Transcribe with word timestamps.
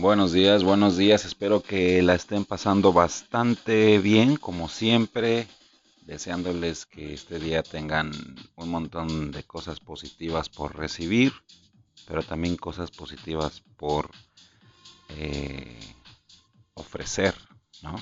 Buenos 0.00 0.30
días, 0.30 0.62
buenos 0.62 0.96
días. 0.96 1.24
Espero 1.24 1.60
que 1.60 2.00
la 2.02 2.14
estén 2.14 2.44
pasando 2.44 2.92
bastante 2.92 3.98
bien, 3.98 4.36
como 4.36 4.68
siempre. 4.68 5.48
Deseándoles 6.02 6.86
que 6.86 7.14
este 7.14 7.40
día 7.40 7.64
tengan 7.64 8.12
un 8.54 8.70
montón 8.70 9.32
de 9.32 9.42
cosas 9.42 9.80
positivas 9.80 10.48
por 10.50 10.76
recibir, 10.76 11.32
pero 12.06 12.22
también 12.22 12.54
cosas 12.56 12.92
positivas 12.92 13.64
por 13.76 14.12
eh, 15.08 15.80
ofrecer, 16.74 17.34
¿no? 17.82 17.96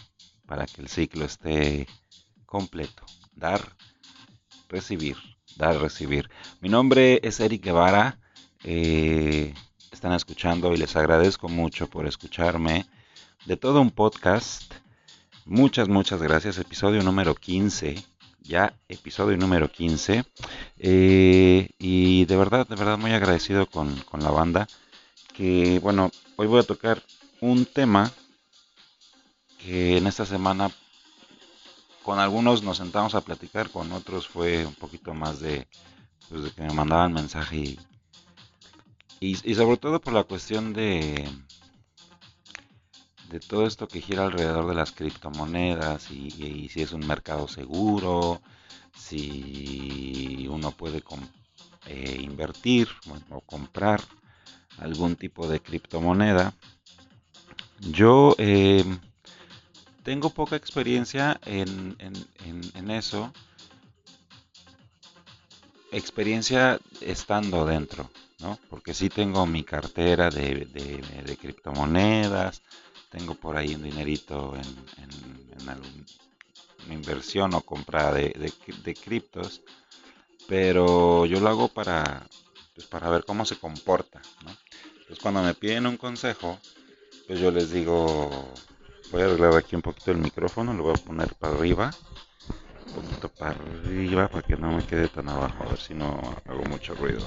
Para 0.44 0.66
que 0.66 0.82
el 0.82 0.88
ciclo 0.88 1.24
esté 1.24 1.88
completo. 2.44 3.06
Dar, 3.32 3.74
recibir, 4.68 5.16
dar, 5.56 5.80
recibir. 5.80 6.28
Mi 6.60 6.68
nombre 6.68 7.20
es 7.22 7.40
Eric 7.40 7.64
Guevara. 7.64 8.20
Eh, 8.64 9.54
están 9.96 10.12
escuchando 10.12 10.74
y 10.74 10.76
les 10.76 10.94
agradezco 10.94 11.48
mucho 11.48 11.88
por 11.88 12.06
escucharme 12.06 12.84
de 13.46 13.56
todo 13.56 13.80
un 13.80 13.90
podcast. 13.90 14.74
Muchas, 15.46 15.88
muchas 15.88 16.22
gracias. 16.22 16.58
Episodio 16.58 17.02
número 17.02 17.34
15. 17.34 18.04
Ya, 18.42 18.74
episodio 18.88 19.38
número 19.38 19.72
15. 19.72 20.22
Eh, 20.78 21.70
y 21.78 22.26
de 22.26 22.36
verdad, 22.36 22.66
de 22.68 22.76
verdad 22.76 22.98
muy 22.98 23.12
agradecido 23.12 23.64
con, 23.64 23.96
con 24.02 24.22
la 24.22 24.30
banda. 24.30 24.68
Que 25.34 25.78
bueno, 25.78 26.10
hoy 26.36 26.46
voy 26.46 26.60
a 26.60 26.64
tocar 26.64 27.02
un 27.40 27.64
tema 27.64 28.12
que 29.58 29.96
en 29.96 30.06
esta 30.06 30.26
semana 30.26 30.70
con 32.02 32.18
algunos 32.18 32.62
nos 32.62 32.76
sentamos 32.76 33.14
a 33.14 33.22
platicar, 33.22 33.70
con 33.70 33.90
otros 33.92 34.28
fue 34.28 34.66
un 34.66 34.74
poquito 34.74 35.14
más 35.14 35.40
de, 35.40 35.66
pues, 36.28 36.42
de 36.42 36.50
que 36.50 36.60
me 36.60 36.74
mandaban 36.74 37.14
mensaje 37.14 37.56
y, 37.56 37.78
y, 39.20 39.54
sobre 39.54 39.78
todo 39.78 40.00
por 40.00 40.12
la 40.12 40.24
cuestión 40.24 40.72
de, 40.72 41.26
de 43.30 43.40
todo 43.40 43.66
esto 43.66 43.88
que 43.88 44.02
gira 44.02 44.24
alrededor 44.24 44.68
de 44.68 44.74
las 44.74 44.92
criptomonedas 44.92 46.10
y, 46.10 46.68
si 46.68 46.82
es 46.82 46.92
un 46.92 47.06
mercado 47.06 47.48
seguro, 47.48 48.42
si 48.94 50.46
uno 50.50 50.70
puede 50.72 51.02
eh, 51.86 52.18
invertir 52.20 52.88
o 53.30 53.40
comprar 53.40 54.02
algún 54.78 55.16
tipo 55.16 55.48
de 55.48 55.60
criptomoneda. 55.60 56.52
Yo 57.80 58.34
eh, 58.38 58.84
tengo 60.02 60.30
poca 60.30 60.56
experiencia 60.56 61.40
en, 61.46 61.96
en 61.98 62.90
eso. 62.90 63.32
Experiencia 65.90 66.78
estando 67.00 67.64
dentro. 67.64 68.10
¿No? 68.38 68.58
Porque 68.68 68.94
sí 68.94 69.08
tengo 69.08 69.46
mi 69.46 69.64
cartera 69.64 70.30
de, 70.30 70.66
de, 70.66 71.36
criptomonedas, 71.36 72.62
tengo 73.10 73.34
por 73.34 73.56
ahí 73.56 73.74
un 73.74 73.82
dinerito 73.82 74.54
en, 74.54 75.02
en, 75.02 75.68
alguna 75.68 76.04
inversión 76.90 77.54
o 77.54 77.60
compra 77.62 78.12
de, 78.12 78.52
de, 78.84 78.94
criptos, 78.94 79.62
pero 80.46 81.26
yo 81.26 81.40
lo 81.40 81.48
hago 81.48 81.68
para, 81.68 82.26
pues 82.74 82.86
para 82.86 83.10
ver 83.10 83.24
cómo 83.24 83.44
se 83.44 83.58
comporta, 83.58 84.20
¿no? 84.44 84.56
Entonces 84.92 85.18
cuando 85.20 85.42
me 85.42 85.54
piden 85.54 85.86
un 85.86 85.96
consejo, 85.96 86.58
pues 87.26 87.40
yo 87.40 87.50
les 87.50 87.70
digo, 87.70 88.52
voy 89.10 89.22
a 89.22 89.24
arreglar 89.24 89.56
aquí 89.56 89.74
un 89.76 89.82
poquito 89.82 90.10
el 90.10 90.18
micrófono, 90.18 90.74
lo 90.74 90.84
voy 90.84 90.94
a 90.96 91.04
poner 91.04 91.34
para 91.34 91.54
arriba, 91.54 91.94
un 92.86 93.02
poquito 93.02 93.28
para 93.28 93.52
arriba 93.52 94.28
para 94.28 94.46
que 94.46 94.56
no 94.56 94.72
me 94.72 94.84
quede 94.84 95.08
tan 95.08 95.28
abajo, 95.28 95.64
a 95.64 95.70
ver 95.70 95.78
si 95.78 95.94
no 95.94 96.20
hago 96.46 96.62
mucho 96.64 96.94
ruido 96.94 97.24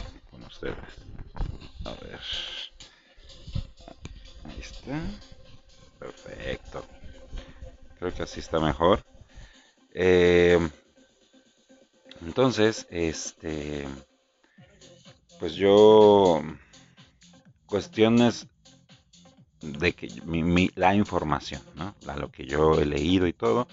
A 0.62 1.92
ver. 2.02 2.20
Ahí 4.46 4.60
está. 4.60 5.02
Perfecto. 6.00 6.86
Creo 7.98 8.14
que 8.14 8.24
así 8.24 8.40
está 8.40 8.60
mejor. 8.60 9.04
Eh, 9.94 10.60
entonces, 12.22 12.88
este, 12.90 13.88
pues 15.40 15.54
yo, 15.54 16.42
cuestiones 17.66 18.48
de 19.62 19.94
que 19.94 20.10
la 20.76 20.96
información, 20.96 21.62
¿no? 21.76 21.96
lo 22.16 22.32
que 22.32 22.46
yo 22.46 22.80
he 22.80 22.86
leído 22.86 23.28
y 23.28 23.34
todo, 23.34 23.68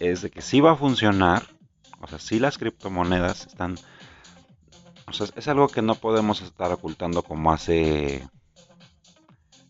es 0.00 0.22
de 0.22 0.30
que 0.30 0.42
sí 0.42 0.60
va 0.60 0.72
a 0.72 0.76
funcionar, 0.76 1.44
o 2.00 2.08
sea, 2.08 2.18
sí 2.18 2.38
las 2.38 2.58
criptomonedas 2.58 3.46
están 3.46 3.76
es 5.18 5.48
algo 5.48 5.68
que 5.68 5.82
no 5.82 5.94
podemos 5.94 6.40
estar 6.42 6.70
ocultando 6.72 7.22
como 7.22 7.52
hace 7.52 8.28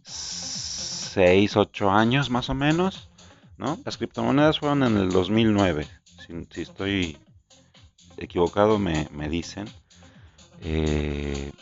6, 0.02 1.56
8 1.56 1.90
años 1.90 2.30
más 2.30 2.50
o 2.50 2.54
menos, 2.54 3.08
¿no? 3.56 3.78
Las 3.84 3.96
criptomonedas 3.96 4.58
fueron 4.58 4.82
en 4.82 4.96
el 4.96 5.10
2009, 5.10 5.88
si, 6.50 6.60
estoy 6.60 7.18
equivocado 8.16 8.78
me, 8.78 9.08
dicen. 9.28 9.68
Eh, 10.62 11.52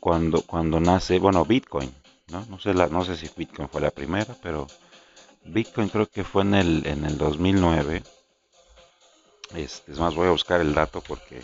cuando, 0.00 0.42
cuando 0.42 0.80
nace, 0.80 1.18
bueno, 1.18 1.44
Bitcoin, 1.44 1.94
¿no? 2.28 2.44
No 2.46 2.58
sé, 2.58 2.74
la, 2.74 2.88
no 2.88 3.04
sé 3.04 3.16
si 3.16 3.30
Bitcoin 3.36 3.68
fue 3.68 3.80
la 3.80 3.90
primera, 3.90 4.36
pero 4.42 4.66
Bitcoin 5.44 5.88
creo 5.88 6.08
que 6.08 6.24
fue 6.24 6.42
en 6.42 6.54
el, 6.54 6.86
en 6.86 7.04
el 7.04 7.16
2009. 7.16 8.02
Este, 9.54 9.92
es 9.92 9.98
más, 9.98 10.14
voy 10.14 10.28
a 10.28 10.32
buscar 10.32 10.60
el 10.60 10.74
dato 10.74 11.00
porque 11.00 11.42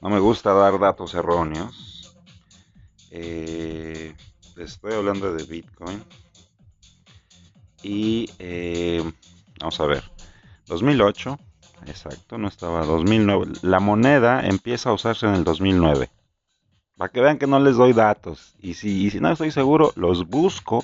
no 0.00 0.10
me 0.10 0.18
gusta 0.18 0.52
dar 0.52 0.78
datos 0.78 1.14
erróneos. 1.14 2.14
Eh, 3.10 4.14
estoy 4.56 4.92
hablando 4.92 5.32
de 5.32 5.44
Bitcoin. 5.44 6.04
Y 7.82 8.30
eh, 8.38 9.02
vamos 9.58 9.80
a 9.80 9.86
ver. 9.86 10.04
2008. 10.66 11.38
Exacto, 11.86 12.36
no 12.38 12.48
estaba 12.48 12.84
2009. 12.84 13.52
La 13.62 13.80
moneda 13.80 14.46
empieza 14.46 14.90
a 14.90 14.92
usarse 14.92 15.26
en 15.26 15.34
el 15.34 15.44
2009. 15.44 16.10
Para 16.96 17.12
que 17.12 17.20
vean 17.20 17.38
que 17.38 17.46
no 17.46 17.60
les 17.60 17.76
doy 17.76 17.92
datos. 17.92 18.54
Y 18.58 18.74
si, 18.74 19.06
y 19.06 19.10
si 19.10 19.20
no 19.20 19.30
estoy 19.30 19.50
seguro, 19.50 19.92
los 19.96 20.26
busco. 20.26 20.82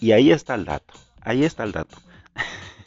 Y 0.00 0.12
ahí 0.12 0.32
está 0.32 0.54
el 0.54 0.64
dato. 0.64 0.94
Ahí 1.20 1.44
está 1.44 1.62
el 1.64 1.72
dato. 1.72 1.98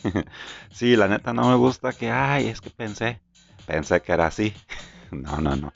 sí, 0.72 0.96
la 0.96 1.08
neta 1.08 1.34
no 1.34 1.50
me 1.50 1.56
gusta 1.56 1.94
que, 1.94 2.12
ay, 2.12 2.48
es 2.48 2.60
que 2.60 2.70
pensé 2.70 3.22
pensé 3.66 4.02
que 4.02 4.12
era 4.12 4.28
así. 4.28 4.54
no, 5.12 5.38
no, 5.38 5.56
no. 5.56 5.74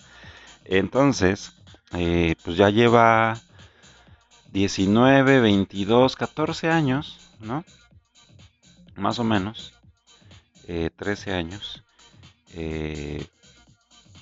Entonces, 0.66 1.54
eh, 1.94 2.36
pues 2.44 2.58
ya 2.58 2.70
lleva 2.70 3.40
19, 4.52 5.40
22, 5.40 6.16
14 6.16 6.70
años, 6.70 7.18
¿no? 7.40 7.64
Más 8.96 9.20
o 9.20 9.24
menos. 9.24 9.74
13 10.66 11.32
eh, 11.32 11.34
años. 11.34 11.84
Eh, 12.54 13.28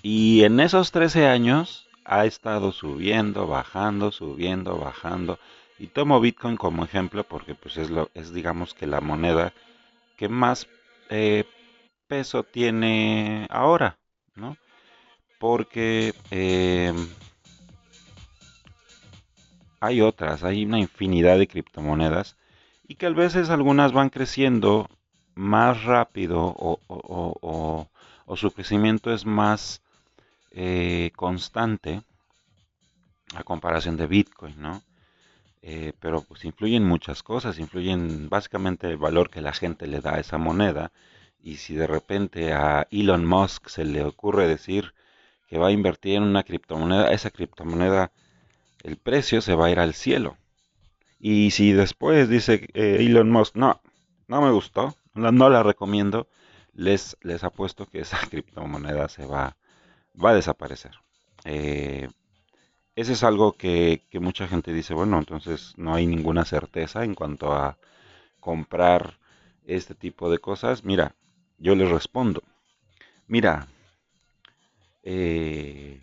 y 0.02 0.44
en 0.44 0.60
esos 0.60 0.92
13 0.92 1.28
años 1.28 1.88
ha 2.06 2.26
estado 2.26 2.72
subiendo, 2.72 3.48
bajando, 3.48 4.12
subiendo, 4.12 4.78
bajando. 4.78 5.40
Y 5.80 5.88
tomo 5.88 6.22
Bitcoin 6.22 6.56
como 6.56 6.86
ejemplo 6.86 7.24
porque 7.24 7.54
pues 7.54 7.78
es, 7.78 7.90
lo, 7.90 8.10
es 8.14 8.34
digamos 8.34 8.74
que 8.74 8.88
la 8.88 9.02
moneda 9.02 9.54
que 10.16 10.30
más 10.30 10.68
peso 12.08 12.44
tiene 12.44 13.48
ahora, 13.50 13.98
¿no? 14.36 14.58
Porque 15.40 16.14
eh, 16.32 16.94
hay 19.80 20.02
otras, 20.02 20.44
hay 20.44 20.66
una 20.66 20.80
infinidad 20.80 21.38
de 21.38 21.48
criptomonedas 21.48 22.38
y 22.88 22.96
que 22.96 23.06
a 23.06 23.12
veces 23.12 23.50
algunas 23.50 23.92
van 23.92 24.10
creciendo 24.10 24.90
más 25.36 25.84
rápido 25.84 26.56
o, 26.58 27.88
su 28.36 28.52
crecimiento 28.52 29.14
es 29.14 29.26
más 29.26 29.82
eh, 30.52 31.12
constante 31.16 32.02
a 33.36 33.44
comparación 33.44 33.98
de 33.98 34.08
Bitcoin, 34.08 34.62
¿no? 34.62 34.84
Eh, 35.62 35.94
pero 36.00 36.22
pues 36.22 36.46
influyen 36.46 36.86
muchas 36.86 37.24
cosas, 37.24 37.60
influyen 37.60 38.30
básicamente 38.30 38.88
el 38.88 38.98
valor 38.98 39.30
que 39.30 39.42
la 39.42 39.54
gente 39.54 39.88
le 39.88 40.02
da 40.02 40.16
a 40.16 40.20
esa 40.20 40.38
moneda 40.38 40.92
y 41.42 41.58
si 41.58 41.76
de 41.76 41.88
repente 41.88 42.54
a 42.54 42.88
Elon 42.92 43.26
Musk 43.26 43.70
se 43.70 43.86
le 43.86 44.04
ocurre 44.04 44.48
decir 44.48 44.94
que 45.48 45.58
va 45.58 45.68
a 45.68 45.72
invertir 45.72 46.16
en 46.16 46.24
una 46.24 46.44
criptomoneda, 46.44 47.12
esa 47.12 47.32
criptomoneda, 47.32 48.12
el 48.84 48.98
precio 48.98 49.42
se 49.42 49.56
va 49.56 49.68
a 49.68 49.72
ir 49.72 49.80
al 49.80 49.94
cielo. 49.94 50.38
Y 51.20 51.52
si 51.52 51.72
después 51.72 52.30
dice 52.30 52.68
eh, 52.74 52.98
Elon 53.00 53.32
Musk, 53.32 53.56
no, 53.56 53.82
no 54.28 54.42
me 54.42 54.52
gustó, 54.52 54.96
no, 55.14 55.50
la 55.50 55.64
recomiendo, 55.64 56.28
les, 56.74 57.18
les 57.22 57.44
apuesto 57.44 57.88
que 57.88 58.02
esa 58.02 58.20
criptomoneda 58.30 59.10
se 59.10 59.26
va, 59.26 59.58
va 60.24 60.32
a 60.32 60.36
desaparecer. 60.36 60.92
Eh, 61.46 62.10
ese 62.96 63.14
es 63.14 63.24
algo 63.24 63.54
que, 63.54 64.04
que, 64.10 64.20
mucha 64.20 64.48
gente 64.48 64.74
dice, 64.74 64.94
bueno, 64.94 65.18
entonces 65.20 65.74
no 65.78 65.94
hay 65.94 66.08
ninguna 66.08 66.46
certeza 66.46 67.04
en 67.04 67.14
cuanto 67.14 67.54
a 67.54 67.78
comprar 68.40 69.20
este 69.66 69.94
tipo 69.94 70.30
de 70.32 70.40
cosas. 70.40 70.84
Mira, 70.84 71.16
yo 71.58 71.76
les 71.76 71.90
respondo, 71.90 72.44
mira, 73.28 73.68
eh, 75.04 76.02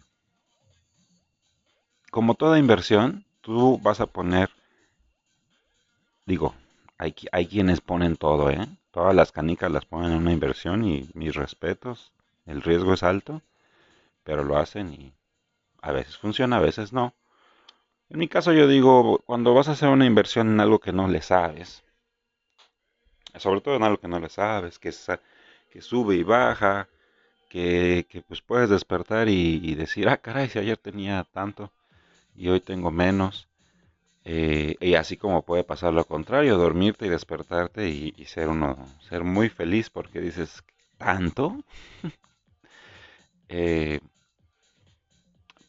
como 2.11 2.35
toda 2.35 2.59
inversión, 2.59 3.25
tú 3.41 3.79
vas 3.83 4.01
a 4.01 4.07
poner, 4.07 4.51
digo, 6.27 6.55
hay, 6.99 7.15
hay 7.33 7.47
quienes 7.47 7.81
ponen 7.81 8.17
todo, 8.17 8.51
¿eh? 8.51 8.67
Todas 8.91 9.15
las 9.15 9.33
canicas 9.33 9.71
las 9.71 9.85
ponen 9.85 10.13
en 10.13 10.19
una 10.19 10.33
inversión 10.33 10.85
y 10.85 11.11
mis 11.15 11.35
respetos, 11.35 12.13
el 12.47 12.63
riesgo 12.63 12.95
es 12.95 13.03
alto, 13.03 13.43
pero 14.23 14.45
lo 14.45 14.57
hacen 14.57 14.93
y 14.93 15.13
a 15.83 15.93
veces 15.93 16.17
funciona, 16.17 16.57
a 16.57 16.61
veces 16.61 16.93
no. 16.93 17.15
En 18.09 18.19
mi 18.19 18.29
caso 18.29 18.53
yo 18.53 18.69
digo, 18.69 19.19
cuando 19.27 19.55
vas 19.55 19.69
a 19.69 19.73
hacer 19.73 19.89
una 19.89 20.07
inversión 20.07 20.49
en 20.49 20.61
algo 20.61 20.79
que 20.79 20.93
no 20.93 21.09
le 21.09 21.23
sabes, 21.23 21.85
sobre 23.37 23.61
todo 23.61 23.77
en 23.77 23.83
algo 23.83 23.99
que 23.99 24.09
no 24.09 24.21
le 24.21 24.29
sabes, 24.29 24.79
que, 24.79 24.93
que 25.75 25.83
sube 25.83 26.15
y 26.15 26.23
baja, 26.23 26.89
que, 27.51 28.07
pues 28.29 28.41
puedes 28.41 28.71
despertar 28.71 29.29
y, 29.29 29.75
decir, 29.75 30.09
ah, 30.09 30.19
caray, 30.19 30.49
si 30.49 30.61
ayer 30.61 30.77
tenía 30.77 31.25
tanto 31.33 31.73
y 32.37 32.49
hoy 32.49 32.61
tengo 32.61 32.93
menos. 32.93 33.49
Eh, 34.25 34.77
y 34.81 34.95
así 34.95 35.17
como 35.17 35.43
puede 35.43 35.65
pasar 35.65 35.93
lo 35.93 36.05
contrario, 36.05 36.59
dormirte 36.59 37.07
y 37.07 37.09
despertarte 37.09 37.89
y, 37.91 38.13
ser 38.27 38.49
uno, 38.49 38.79
ser 39.09 39.25
muy 39.25 39.49
feliz 39.49 39.91
porque 39.91 40.21
dices, 40.21 40.63
¿tanto? 40.97 41.59
Eh, 43.51 44.01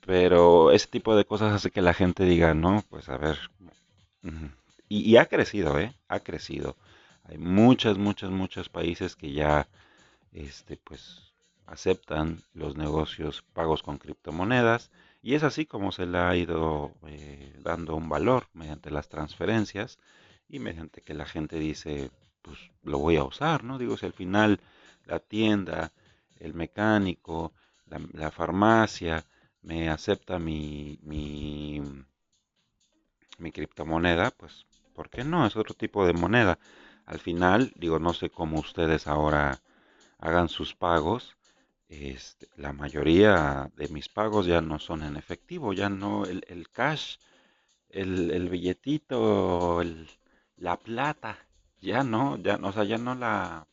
pero 0.05 0.71
ese 0.71 0.87
tipo 0.87 1.15
de 1.15 1.25
cosas 1.25 1.53
hace 1.53 1.69
que 1.71 1.81
la 1.81 1.93
gente 1.93 2.23
diga, 2.23 2.53
no, 2.53 2.83
pues 2.89 3.09
a 3.09 3.17
ver. 3.17 3.37
Y, 4.87 5.01
y 5.01 5.17
ha 5.17 5.25
crecido, 5.25 5.77
¿eh? 5.77 5.93
Ha 6.07 6.21
crecido. 6.21 6.77
Hay 7.27 7.37
muchos, 7.39 7.97
muchos, 7.97 8.31
muchos 8.31 8.69
países 8.69 9.15
que 9.15 9.31
ya, 9.31 9.67
este, 10.35 10.77
pues, 10.77 11.33
aceptan 11.65 12.43
los 12.53 12.75
negocios 12.75 13.43
pagos 13.53 13.81
con 13.81 13.97
criptomonedas 13.97 14.91
y 15.23 15.33
es 15.33 15.43
así 15.43 15.65
como 15.65 15.91
se 15.91 16.05
le 16.05 16.19
ha 16.19 16.35
ido 16.35 16.93
eh, 17.07 17.57
dando 17.63 17.95
un 17.95 18.09
valor 18.09 18.47
mediante 18.53 18.91
las 18.91 19.09
transferencias 19.09 19.97
y 20.49 20.59
mediante 20.59 21.01
que 21.01 21.13
la 21.13 21.25
gente 21.25 21.57
dice, 21.57 22.11
pues 22.41 22.59
lo 22.83 22.99
voy 22.99 23.15
a 23.15 23.23
usar, 23.23 23.63
¿no? 23.63 23.77
Digo, 23.79 23.97
si 23.97 24.05
al 24.05 24.13
final 24.13 24.59
la 25.05 25.19
tienda, 25.19 25.93
el 26.37 26.53
mecánico, 26.53 27.53
la, 27.85 28.29
farmacia 28.29 29.25
me 29.61 29.89
acepta 29.89 30.37
mi, 30.37 30.99
mi, 31.01 31.81
mi 33.37 33.51
criptomoneda, 33.51 34.31
pues, 34.31 34.65
¿por 34.93 35.09
qué 35.09 35.23
no? 35.23 35.47
Es 35.47 35.55
otro 35.55 35.73
tipo 35.73 36.05
de 36.05 36.13
moneda. 36.13 36.59
Al 37.05 37.19
final, 37.19 37.71
digo, 37.75 37.99
no 37.99 38.13
sé 38.13 38.29
cómo 38.29 38.59
ustedes 38.59 39.07
ahora 39.07 39.61
hagan 40.25 40.49
sus 40.49 40.75
pagos. 40.75 41.37
Este, 41.89 42.47
la 42.57 42.73
mayoría 42.73 43.71
de 43.75 43.87
mis 43.89 44.09
pagos 44.09 44.45
ya 44.47 44.61
no 44.61 44.79
son 44.79 45.03
en 45.03 45.17
efectivo, 45.17 45.73
ya 45.73 45.89
no 45.89 46.25
el, 46.25 46.69
cash, 46.71 47.17
el, 47.89 48.31
el 48.31 48.49
billetito, 48.49 49.81
el, 49.81 50.09
la 50.57 50.77
plata, 50.77 51.37
ya 51.81 52.03
no, 52.03 52.37
ya, 52.37 52.55
o 52.63 52.71
sea, 52.73 52.83
ya 52.85 52.97
no 52.97 53.15
la, 53.15 53.67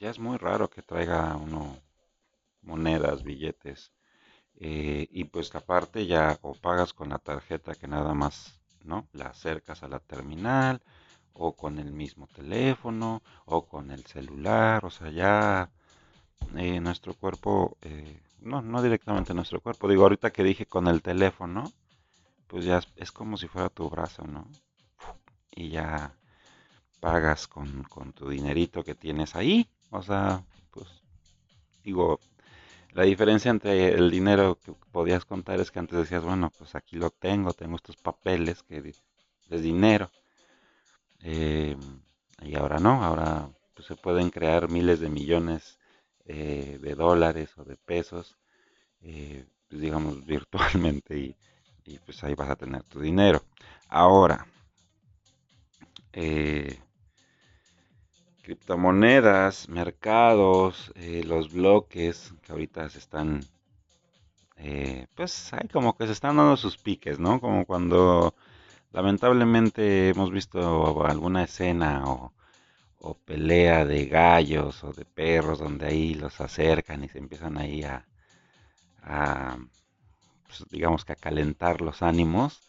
ya 0.00 0.10
es 0.10 0.18
muy 0.18 0.36
raro 0.36 0.68
que 0.68 0.82
traiga 0.82 1.36
uno 1.36 1.78
monedas, 2.62 3.22
billetes, 3.24 3.92
eh, 4.56 5.08
y 5.10 5.24
pues 5.24 5.54
aparte 5.54 6.06
ya 6.06 6.38
o 6.42 6.54
pagas 6.54 6.92
con 6.94 7.10
la 7.10 7.18
tarjeta 7.18 7.74
que 7.74 7.88
nada 7.88 8.14
más, 8.14 8.60
¿no? 8.84 9.08
La 9.12 9.26
acercas 9.26 9.82
a 9.82 9.88
la 9.88 10.00
terminal, 10.00 10.82
o 11.34 11.54
con 11.54 11.78
el 11.78 11.92
mismo 11.92 12.26
teléfono 12.28 13.22
o 13.46 13.66
con 13.66 13.90
el 13.90 14.04
celular, 14.06 14.84
o 14.84 14.90
sea, 14.90 15.10
ya 15.10 15.70
eh, 16.56 16.80
nuestro 16.80 17.14
cuerpo, 17.14 17.76
eh, 17.82 18.20
no, 18.40 18.62
no 18.62 18.82
directamente 18.82 19.34
nuestro 19.34 19.60
cuerpo, 19.60 19.88
digo 19.88 20.02
ahorita 20.02 20.30
que 20.32 20.44
dije 20.44 20.66
con 20.66 20.86
el 20.88 21.02
teléfono, 21.02 21.72
pues 22.46 22.64
ya 22.64 22.80
es, 22.96 23.12
como 23.12 23.36
si 23.36 23.48
fuera 23.48 23.68
tu 23.70 23.88
brazo, 23.88 24.26
¿no? 24.26 24.46
Y 25.50 25.70
ya 25.70 26.14
pagas 27.00 27.48
con, 27.48 27.84
con 27.84 28.12
tu 28.12 28.28
dinerito 28.28 28.84
que 28.84 28.94
tienes 28.94 29.34
ahí, 29.36 29.68
o 29.90 30.02
sea, 30.02 30.44
pues 30.70 30.88
digo, 31.84 32.20
la 32.92 33.04
diferencia 33.04 33.50
entre 33.50 33.94
el 33.94 34.10
dinero 34.10 34.58
que 34.62 34.74
podías 34.92 35.24
contar 35.24 35.60
es 35.60 35.70
que 35.70 35.78
antes 35.78 35.98
decías, 35.98 36.24
bueno, 36.24 36.50
pues 36.58 36.74
aquí 36.74 36.96
lo 36.96 37.10
tengo, 37.10 37.52
tengo 37.54 37.76
estos 37.76 37.96
papeles 37.96 38.62
que 38.62 38.94
es 39.48 39.62
dinero. 39.62 40.10
Eh, 41.22 41.76
y 42.42 42.56
ahora 42.56 42.78
no, 42.78 43.02
ahora 43.04 43.48
pues, 43.74 43.86
se 43.86 43.94
pueden 43.96 44.30
crear 44.30 44.68
miles 44.68 45.00
de 45.00 45.08
millones 45.08 45.78
eh, 46.24 46.78
de 46.80 46.94
dólares 46.94 47.50
o 47.58 47.64
de 47.64 47.76
pesos, 47.76 48.36
eh, 49.02 49.46
pues, 49.68 49.80
digamos, 49.80 50.24
virtualmente 50.26 51.16
y, 51.18 51.36
pues 52.04 52.22
ahí 52.24 52.34
vas 52.34 52.50
a 52.50 52.56
tener 52.56 52.82
tu 52.84 53.00
dinero. 53.00 53.42
Ahora, 53.88 54.46
criptomonedas, 58.42 59.68
mercados, 59.68 60.92
los 61.24 61.52
bloques 61.52 62.32
que 62.42 62.52
ahorita 62.52 62.88
se 62.88 62.98
están, 62.98 63.40
pues 65.14 65.52
hay 65.52 65.68
como 65.68 65.96
que 65.96 66.06
se 66.06 66.12
están 66.12 66.36
dando 66.36 66.56
sus 66.56 66.78
piques, 66.78 67.18
¿no? 67.18 67.40
Como 67.40 67.66
cuando 67.66 68.34
Lamentablemente 68.92 70.10
hemos 70.10 70.30
visto 70.30 71.04
alguna 71.06 71.44
escena 71.44 72.04
o, 72.06 72.32
pelea 73.24 73.84
de 73.84 74.06
gallos 74.06 74.84
o 74.84 74.92
de 74.92 75.04
perros 75.04 75.58
donde 75.58 75.86
ahí 75.86 76.14
los 76.14 76.40
acercan 76.40 77.02
y 77.02 77.08
se 77.08 77.18
empiezan 77.18 77.56
ahí 77.58 77.82
a, 77.84 78.06
pues, 80.46 80.64
digamos 80.70 81.04
que 81.04 81.12
a 81.12 81.16
calentar 81.16 81.80
los 81.80 82.02
ánimos, 82.02 82.60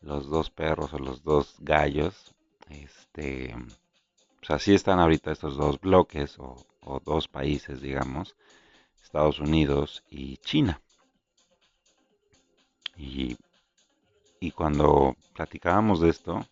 los 0.00 0.28
dos 0.28 0.50
perros 0.50 0.94
o 0.94 0.98
los 0.98 1.22
dos 1.22 1.56
gallos, 1.60 2.34
este, 2.70 3.54
pues 4.38 4.50
así 4.50 4.74
están 4.74 4.98
ahorita 4.98 5.32
estos 5.32 5.56
dos 5.56 5.78
bloques 5.80 6.38
o, 6.38 6.56
o 6.80 7.00
dos 7.00 7.28
países, 7.28 7.80
digamos, 7.82 8.36
Estados 9.02 9.38
Unidos 9.38 10.02
y 10.08 10.38
China. 10.38 10.80
Y 12.96 13.36
y 14.40 14.50
cuando 14.52 15.16
platicábamos 15.34 16.00
de 16.00 16.10
esto, 16.10 16.46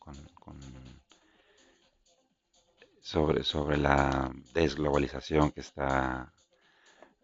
sobre, 3.01 3.45
sobre 3.45 3.77
la 3.77 4.33
desglobalización 4.53 5.53
que 5.53 5.61
está 5.61 6.33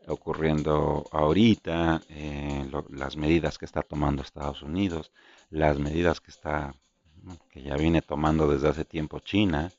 ocurriendo 0.06 1.04
ahorita, 1.10 2.02
eh, 2.08 2.70
las 2.90 3.16
medidas 3.16 3.58
que 3.58 3.64
está 3.64 3.82
tomando 3.82 4.22
Estados 4.22 4.62
Unidos, 4.62 5.12
las 5.50 5.78
medidas 5.78 6.20
que 6.20 6.30
está 6.30 6.74
que 7.50 7.62
ya 7.62 7.76
viene 7.76 8.02
tomando 8.02 8.48
desde 8.48 8.68
hace 8.68 8.84
tiempo 8.84 9.20
China, 9.20 9.70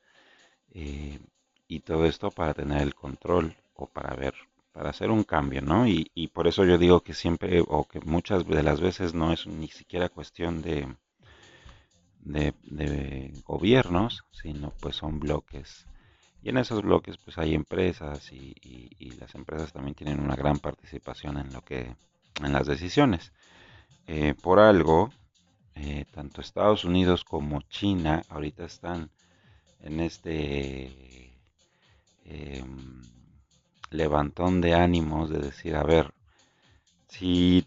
eh, 0.72 1.20
y 1.68 1.80
todo 1.82 2.06
esto 2.06 2.32
para 2.32 2.54
tener 2.54 2.82
el 2.82 2.96
control 2.96 3.56
o 3.74 3.88
para 3.88 4.16
ver 4.16 4.34
para 4.74 4.90
hacer 4.90 5.12
un 5.12 5.24
cambio, 5.24 5.62
¿no? 5.62 5.88
Y, 5.88 6.28
por 6.34 6.48
eso 6.48 6.66
yo 6.66 6.78
digo 6.78 7.02
que 7.02 7.14
siempre, 7.14 7.62
o 7.66 7.88
que 7.88 8.00
muchas 8.02 8.46
de 8.46 8.64
las 8.64 8.82
veces 8.82 9.14
no 9.14 9.32
es 9.32 9.48
ni 9.48 9.68
siquiera 9.70 10.10
cuestión 10.10 10.62
de, 10.62 10.88
de, 12.20 13.34
gobiernos, 13.46 14.26
sino 14.32 14.74
pues 14.82 14.96
son 14.96 15.20
bloques. 15.20 15.86
Y 16.42 16.50
en 16.50 16.58
esos 16.58 16.82
bloques 16.82 17.18
pues 17.18 17.38
hay 17.38 17.54
empresas 17.54 18.32
y, 18.34 18.56
las 19.20 19.36
empresas 19.36 19.72
también 19.72 19.96
tienen 19.96 20.20
una 20.20 20.36
gran 20.36 20.58
participación 20.58 21.38
en 21.38 21.54
lo 21.54 21.62
que, 21.62 21.96
en 22.44 22.52
las 22.52 22.66
decisiones. 22.68 23.32
Eh, 24.08 24.34
por 24.42 24.60
algo, 24.60 25.12
eh, 25.76 26.06
tanto 26.12 26.42
Estados 26.42 26.84
Unidos 26.84 27.24
como 27.24 27.62
China 27.62 28.24
ahorita 28.28 28.66
están 28.66 29.12
en 29.80 30.00
este 30.00 31.32
em, 32.26 33.02
levantón 33.94 34.60
de 34.60 34.74
ánimos 34.74 35.30
de 35.30 35.40
decir, 35.40 35.76
a 35.76 35.84
ver, 35.84 36.14
si 37.08 37.66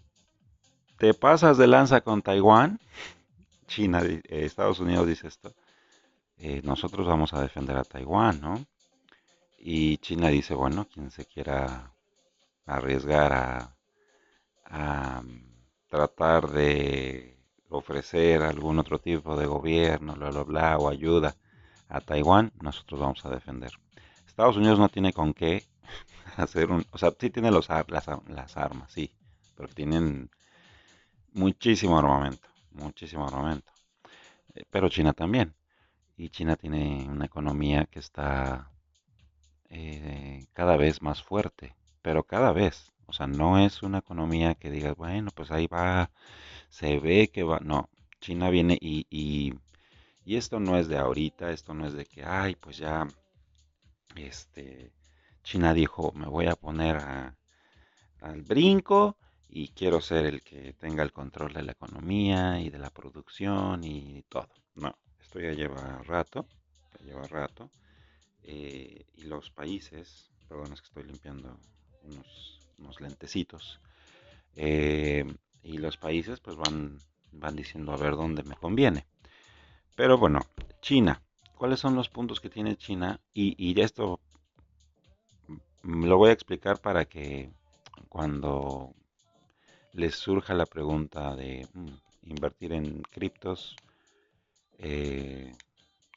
te 0.98 1.14
pasas 1.14 1.56
de 1.56 1.66
lanza 1.66 2.00
con 2.00 2.22
Taiwán, 2.22 2.80
China, 3.66 4.02
eh, 4.04 4.22
Estados 4.28 4.80
Unidos 4.80 5.06
dice 5.06 5.28
esto, 5.28 5.54
eh, 6.38 6.60
nosotros 6.64 7.06
vamos 7.06 7.32
a 7.32 7.40
defender 7.40 7.76
a 7.76 7.84
Taiwán, 7.84 8.40
¿no? 8.40 8.64
Y 9.58 9.98
China 9.98 10.28
dice, 10.28 10.54
bueno, 10.54 10.86
quien 10.92 11.10
se 11.10 11.24
quiera 11.24 11.92
arriesgar 12.66 13.32
a, 13.32 13.76
a 14.64 15.22
tratar 15.88 16.50
de 16.50 17.38
ofrecer 17.68 18.42
algún 18.42 18.78
otro 18.78 18.98
tipo 18.98 19.36
de 19.36 19.46
gobierno, 19.46 20.14
bla, 20.14 20.30
bla, 20.30 20.42
bla, 20.42 20.78
o 20.78 20.88
ayuda 20.88 21.34
a 21.88 22.00
Taiwán, 22.00 22.52
nosotros 22.60 23.00
vamos 23.00 23.24
a 23.24 23.30
defender. 23.30 23.72
Estados 24.26 24.56
Unidos 24.56 24.78
no 24.78 24.88
tiene 24.88 25.12
con 25.12 25.32
qué 25.32 25.64
hacer 26.36 26.70
un... 26.70 26.84
O 26.92 26.98
sea, 26.98 27.12
sí 27.18 27.30
tiene 27.30 27.50
los, 27.50 27.68
las, 27.68 28.06
las 28.28 28.56
armas, 28.56 28.92
sí, 28.92 29.10
pero 29.56 29.68
tienen 29.68 30.30
muchísimo 31.32 31.98
armamento, 31.98 32.48
muchísimo 32.72 33.26
armamento. 33.26 33.70
Eh, 34.54 34.64
pero 34.70 34.88
China 34.90 35.14
también. 35.14 35.54
Y 36.16 36.30
China 36.30 36.56
tiene 36.56 37.06
una 37.10 37.26
economía 37.26 37.86
que 37.86 38.00
está 38.00 38.70
eh, 39.70 40.46
cada 40.52 40.76
vez 40.76 41.02
más 41.02 41.22
fuerte, 41.22 41.74
pero 42.02 42.24
cada 42.24 42.52
vez. 42.52 42.92
O 43.06 43.12
sea, 43.12 43.26
no 43.26 43.58
es 43.58 43.82
una 43.82 43.98
economía 43.98 44.54
que 44.54 44.70
digas, 44.70 44.96
bueno, 44.96 45.30
pues 45.34 45.50
ahí 45.50 45.66
va, 45.68 46.10
se 46.70 46.98
ve 47.00 47.28
que 47.32 47.42
va. 47.44 47.60
No, 47.60 47.90
China 48.20 48.50
viene 48.50 48.78
y, 48.80 49.06
y, 49.10 49.54
y 50.26 50.36
esto 50.36 50.60
no 50.60 50.78
es 50.78 50.88
de 50.88 50.98
ahorita, 50.98 51.52
esto 51.52 51.74
no 51.74 51.86
es 51.86 51.94
de 51.94 52.06
que, 52.06 52.24
ay, 52.24 52.56
pues 52.56 52.78
ya, 52.78 53.06
este, 54.16 54.90
China 55.46 55.72
dijo, 55.72 56.10
me 56.16 56.26
voy 56.26 56.46
a 56.46 56.56
poner 56.56 56.96
al 58.20 58.42
brinco 58.42 59.16
y 59.48 59.68
quiero 59.68 60.00
ser 60.00 60.26
el 60.26 60.42
que 60.42 60.72
tenga 60.72 61.04
el 61.04 61.12
control 61.12 61.52
de 61.52 61.62
la 61.62 61.70
economía 61.70 62.60
y 62.60 62.68
de 62.68 62.80
la 62.80 62.90
producción 62.90 63.84
y 63.84 64.24
todo. 64.28 64.48
No, 64.74 64.98
esto 65.20 65.38
ya 65.38 65.52
lleva 65.52 66.02
rato, 66.02 66.48
ya 66.98 67.06
lleva 67.06 67.28
rato. 67.28 67.70
Eh, 68.42 69.06
y 69.14 69.22
los 69.22 69.50
países, 69.50 70.32
perdón, 70.48 70.72
es 70.72 70.80
que 70.80 70.88
estoy 70.88 71.04
limpiando 71.04 71.56
unos, 72.02 73.00
lentecitos, 73.00 73.78
eh, 74.56 75.24
y 75.62 75.78
los 75.78 75.96
países 75.96 76.40
pues 76.40 76.56
van, 76.56 76.98
van 77.30 77.54
diciendo 77.54 77.92
a 77.92 77.96
ver 77.96 78.16
dónde 78.16 78.42
me 78.42 78.56
conviene. 78.56 79.06
Pero 79.94 80.18
bueno, 80.18 80.40
China, 80.82 81.22
¿cuáles 81.56 81.78
son 81.78 81.94
los 81.94 82.08
puntos 82.08 82.40
que 82.40 82.50
tiene 82.50 82.76
China? 82.76 83.20
Y, 83.32 83.54
y 83.56 83.80
esto 83.80 84.20
lo 85.86 86.18
voy 86.18 86.30
a 86.30 86.32
explicar 86.32 86.80
para 86.80 87.04
que 87.04 87.50
cuando 88.08 88.92
les 89.92 90.16
surja 90.16 90.54
la 90.54 90.66
pregunta 90.66 91.34
de 91.36 91.66
mm, 91.72 92.30
invertir 92.30 92.72
en 92.72 93.02
criptos, 93.02 93.76
eh, 94.78 95.54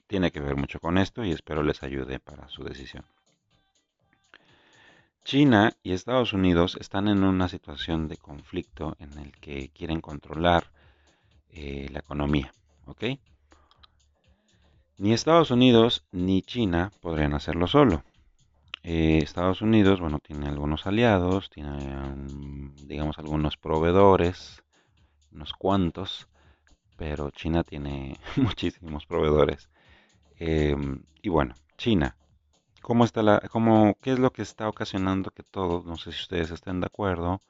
tiene 0.08 0.32
que 0.32 0.40
ver 0.40 0.56
mucho 0.56 0.80
con 0.80 0.98
esto 0.98 1.24
y 1.24 1.32
espero 1.32 1.64
les 1.64 1.84
ayude 1.84 2.20
para 2.20 2.50
su 2.50 2.64
decisión. 2.64 3.06
China 5.24 5.74
y 5.84 5.94
Estados 5.94 6.34
Unidos 6.34 6.76
están 6.80 7.08
en 7.08 7.24
una 7.24 7.48
situación 7.48 8.08
de 8.08 8.18
conflicto 8.18 8.96
en 9.00 9.18
el 9.20 9.32
que 9.38 9.70
quieren 9.70 10.02
controlar 10.02 10.72
eh, 11.52 11.88
la 11.92 12.00
economía, 12.00 12.52
¿ok? 12.88 13.04
Ni 14.98 15.14
Estados 15.14 15.52
Unidos 15.52 16.04
ni 16.12 16.42
China 16.42 16.92
podrían 17.02 17.34
hacerlo 17.34 17.68
solo. 17.68 18.04
Eh, 18.84 19.20
Estados 19.22 19.62
Unidos, 19.62 20.00
bueno, 20.00 20.20
tiene 20.20 20.48
algunos 20.48 20.88
aliados, 20.88 21.50
tiene, 21.50 22.16
digamos, 22.86 23.20
algunos 23.20 23.58
proveedores, 23.58 24.64
unos 25.32 25.54
cuantos, 25.54 26.28
pero 26.98 27.30
China 27.32 27.64
tiene 27.64 28.18
muchísimos 28.38 29.06
proveedores. 29.06 29.70
Em, 30.38 31.04
y 31.22 31.30
bueno, 31.30 31.56
China, 31.78 32.16
¿cómo 32.82 33.06
está 33.06 33.22
la, 33.24 33.40
cómo, 33.52 33.96
qué 34.02 34.14
es 34.14 34.20
lo 34.20 34.32
que 34.32 34.42
está 34.44 34.68
ocasionando 34.70 35.32
que 35.32 35.44
todos, 35.44 35.86
no 35.86 35.98
sé 35.98 36.12
si 36.12 36.22
ustedes 36.22 36.52
estén 36.52 36.80
de 36.80 36.88
acuerdo, 36.88 37.42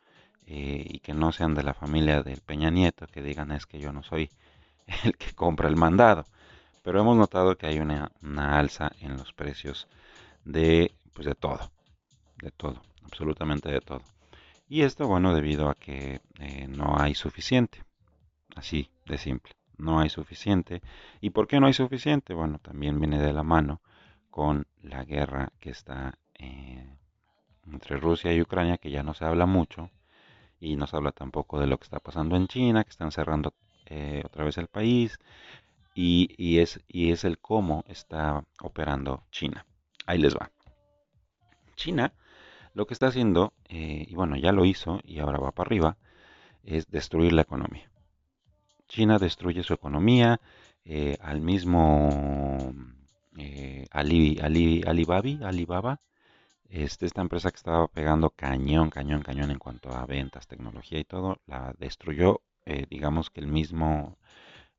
eh, 0.47 0.83
y 0.87 0.99
que 0.99 1.13
no 1.13 1.31
sean 1.31 1.53
de 1.55 1.63
la 1.63 1.73
familia 1.75 2.23
del 2.23 2.41
Peña 2.41 2.71
Nieto, 2.71 3.07
que 3.07 3.21
digan 3.21 3.51
es 3.51 3.65
que 3.67 3.79
yo 3.79 3.93
no 3.93 4.03
soy 4.03 4.31
el 5.03 5.15
que 5.17 5.33
compra 5.33 5.69
el 5.69 5.75
mandado, 5.75 6.25
pero 6.83 7.01
hemos 7.01 7.17
notado 7.17 7.57
que 7.57 7.67
hay 7.67 7.79
una 7.79 8.11
alza 8.59 8.91
en 9.01 9.17
los 9.17 9.33
precios 9.33 9.87
de 10.45 10.95
pues 11.19 11.27
de 11.27 11.35
todo, 11.35 11.69
de 12.41 12.49
todo, 12.51 12.81
absolutamente 13.03 13.69
de 13.69 13.81
todo. 13.81 14.01
Y 14.69 14.83
esto, 14.83 15.05
bueno, 15.05 15.33
debido 15.33 15.69
a 15.69 15.75
que 15.75 16.21
eh, 16.39 16.65
no 16.69 16.97
hay 16.97 17.13
suficiente, 17.13 17.83
así 18.55 18.89
de 19.05 19.17
simple, 19.17 19.51
no 19.77 19.99
hay 19.99 20.07
suficiente. 20.07 20.81
¿Y 21.19 21.31
por 21.31 21.45
qué 21.45 21.59
no 21.59 21.67
hay 21.67 21.73
suficiente? 21.73 22.33
Bueno, 22.33 22.59
también 22.59 23.01
viene 23.01 23.21
de 23.21 23.33
la 23.33 23.43
mano 23.43 23.81
con 24.29 24.65
la 24.81 25.03
guerra 25.03 25.51
que 25.59 25.71
está 25.71 26.17
eh, 26.35 26.87
entre 27.67 27.97
Rusia 27.97 28.31
y 28.31 28.41
Ucrania, 28.41 28.77
que 28.77 28.89
ya 28.89 29.03
no 29.03 29.13
se 29.13 29.25
habla 29.25 29.45
mucho, 29.45 29.89
y 30.61 30.77
no 30.77 30.87
se 30.87 30.95
habla 30.95 31.11
tampoco 31.11 31.59
de 31.59 31.67
lo 31.67 31.77
que 31.77 31.83
está 31.83 31.99
pasando 31.99 32.37
en 32.37 32.47
China, 32.47 32.85
que 32.85 32.91
están 32.91 33.11
cerrando 33.11 33.53
eh, 33.87 34.23
otra 34.25 34.45
vez 34.45 34.57
el 34.57 34.67
país, 34.67 35.19
y, 35.93 36.33
y, 36.37 36.59
es, 36.59 36.79
y 36.87 37.11
es 37.11 37.25
el 37.25 37.39
cómo 37.39 37.83
está 37.89 38.45
operando 38.61 39.25
China. 39.31 39.65
Ahí 40.05 40.17
les 40.17 40.33
va. 40.33 40.49
China 41.79 42.13
lo 42.73 42.85
que 42.85 42.93
está 42.93 43.07
haciendo, 43.07 43.53
eh, 43.67 44.05
y 44.07 44.13
bueno, 44.15 44.35
ya 44.37 44.51
lo 44.51 44.65
hizo 44.65 44.99
y 45.03 45.19
ahora 45.19 45.39
va 45.39 45.51
para 45.51 45.67
arriba, 45.67 45.97
es 46.63 46.89
destruir 46.91 47.33
la 47.33 47.41
economía. 47.41 47.89
China 48.87 49.17
destruye 49.17 49.63
su 49.63 49.73
economía 49.73 50.39
eh, 50.85 51.17
al 51.21 51.41
mismo 51.41 52.73
eh, 53.37 53.85
Alibaba, 53.91 55.47
Alibaba 55.47 55.99
este, 56.69 57.05
esta 57.05 57.21
empresa 57.21 57.49
que 57.51 57.57
estaba 57.57 57.87
pegando 57.87 58.29
cañón, 58.29 58.89
cañón, 58.89 59.21
cañón 59.21 59.51
en 59.51 59.59
cuanto 59.59 59.91
a 59.91 60.05
ventas, 60.05 60.47
tecnología 60.47 60.99
y 60.99 61.05
todo, 61.05 61.39
la 61.47 61.73
destruyó, 61.79 62.41
digamos 62.89 63.31
que 63.31 63.41
el 63.41 63.47
mismo 63.47 64.17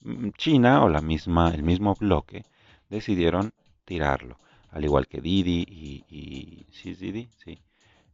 mm, 0.01 0.31
China 0.39 0.85
o 0.85 0.89
la 0.89 1.01
misma, 1.01 1.51
el 1.53 1.65
mismo 1.65 1.95
bloque 1.99 2.45
decidieron 2.89 3.53
tirarlo 3.85 4.39
al 4.71 4.85
igual 4.85 5.09
que 5.09 5.21
Didi 5.21 5.65
y, 5.69 6.67
sí, 6.73 6.95
Didi, 6.95 7.29
sí. 7.45 7.63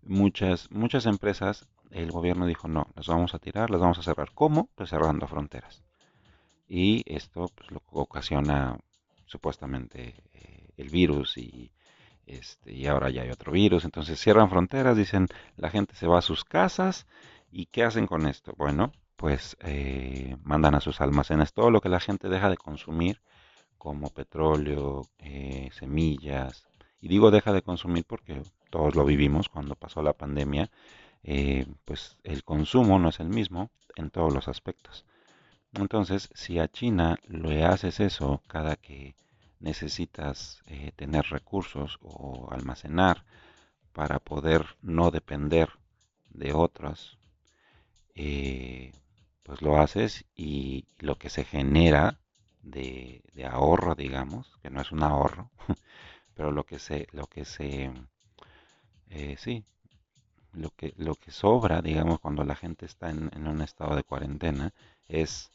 Muchas, 0.03 0.71
muchas 0.71 1.07
empresas, 1.07 1.67
el 1.91 2.11
gobierno 2.11 2.47
dijo, 2.47 2.69
no, 2.69 2.89
las 2.95 3.07
vamos 3.07 3.35
a 3.35 3.39
tirar, 3.39 3.71
las 3.71 3.81
vamos 3.81 3.99
a 3.99 4.03
cerrar. 4.03 4.31
¿Cómo? 4.35 4.69
Pues 4.75 4.91
cerrando 4.91 5.27
fronteras. 5.27 5.83
Y 6.69 7.03
esto 7.07 7.51
pues, 7.55 7.69
ocasiona 7.91 8.79
supuestamente 9.27 10.15
eh, 10.33 10.71
el 10.77 10.89
virus 10.89 11.37
y, 11.39 11.73
este, 12.27 12.73
y 12.73 12.87
ahora 12.87 13.11
ya 13.11 13.23
hay 13.23 13.31
otro 13.31 13.53
virus. 13.53 13.85
Entonces 13.85 14.21
cierran 14.21 14.51
fronteras, 14.51 14.97
dicen, 14.97 15.29
la 15.57 15.71
gente 15.71 15.95
se 15.97 16.07
va 16.07 16.19
a 16.19 16.23
sus 16.23 16.45
casas 16.45 17.07
y 17.51 17.67
¿qué 17.67 17.85
hacen 17.85 18.07
con 18.07 18.27
esto? 18.27 18.55
Bueno, 18.57 18.93
pues 19.17 19.57
eh, 19.61 20.37
mandan 20.43 20.75
a 20.75 20.81
sus 20.81 21.01
almacenes 21.01 21.53
todo 21.53 21.71
lo 21.71 21.81
que 21.81 21.89
la 21.89 22.01
gente 22.01 22.29
deja 22.29 22.51
de 22.51 22.57
consumir 22.57 23.21
como 23.79 24.11
petróleo, 24.11 25.07
eh, 25.19 25.71
semillas. 25.73 26.67
Y 27.01 27.09
digo 27.09 27.31
deja 27.31 27.53
de 27.53 27.63
consumir 27.63 28.05
porque 28.05 28.43
todos 28.71 28.95
lo 28.95 29.05
vivimos 29.05 29.49
cuando 29.49 29.75
pasó 29.75 30.03
la 30.03 30.13
pandemia. 30.13 30.71
Eh, 31.23 31.67
pues 31.85 32.17
el 32.25 32.45
consumo 32.45 32.99
no 32.99 33.09
es 33.11 33.21
el 33.21 33.29
mismo 33.29 33.71
en 33.97 34.11
todos 34.11 34.33
los 34.33 34.49
aspectos. 34.49 35.05
Entonces, 35.75 36.31
si 36.35 36.59
a 36.59 36.69
China 36.69 37.19
le 37.29 37.65
haces 37.65 38.01
eso 38.01 38.43
cada 38.47 38.77
que 38.77 39.15
necesitas 39.61 40.63
eh, 40.67 40.93
tener 40.97 41.27
recursos 41.27 41.99
o 42.03 42.49
almacenar 42.51 43.25
para 43.93 44.19
poder 44.21 44.67
no 44.83 45.11
depender 45.11 45.71
de 46.31 46.53
otras, 46.53 47.19
pues 49.43 49.63
lo 49.63 49.79
haces 49.79 50.25
y 50.35 50.87
lo 50.99 51.17
que 51.17 51.31
se 51.31 51.45
genera 51.45 52.19
de, 52.67 53.23
ahorro, 53.51 53.95
digamos, 53.95 54.59
que 54.63 54.71
no 54.71 54.81
es 54.81 54.93
un 54.93 55.03
ahorro, 55.03 55.51
pero 56.35 56.51
lo 56.53 56.65
que 56.65 56.79
se, 56.79 57.07
lo 57.13 57.27
que 57.27 57.45
se, 57.45 57.91
eh, 59.11 59.37
sí, 59.39 59.65
lo 60.53 60.71
que, 60.71 60.93
lo 60.97 61.15
que 61.15 61.31
sobra, 61.31 61.81
digamos, 61.83 62.21
cuando 62.21 62.45
la 62.45 62.57
gente 62.57 62.87
está 62.87 63.11
en, 63.11 63.31
en, 63.35 63.47
un 63.47 63.63
estado 63.63 63.95
de 63.95 64.05
cuarentena 64.05 64.73
es 65.09 65.51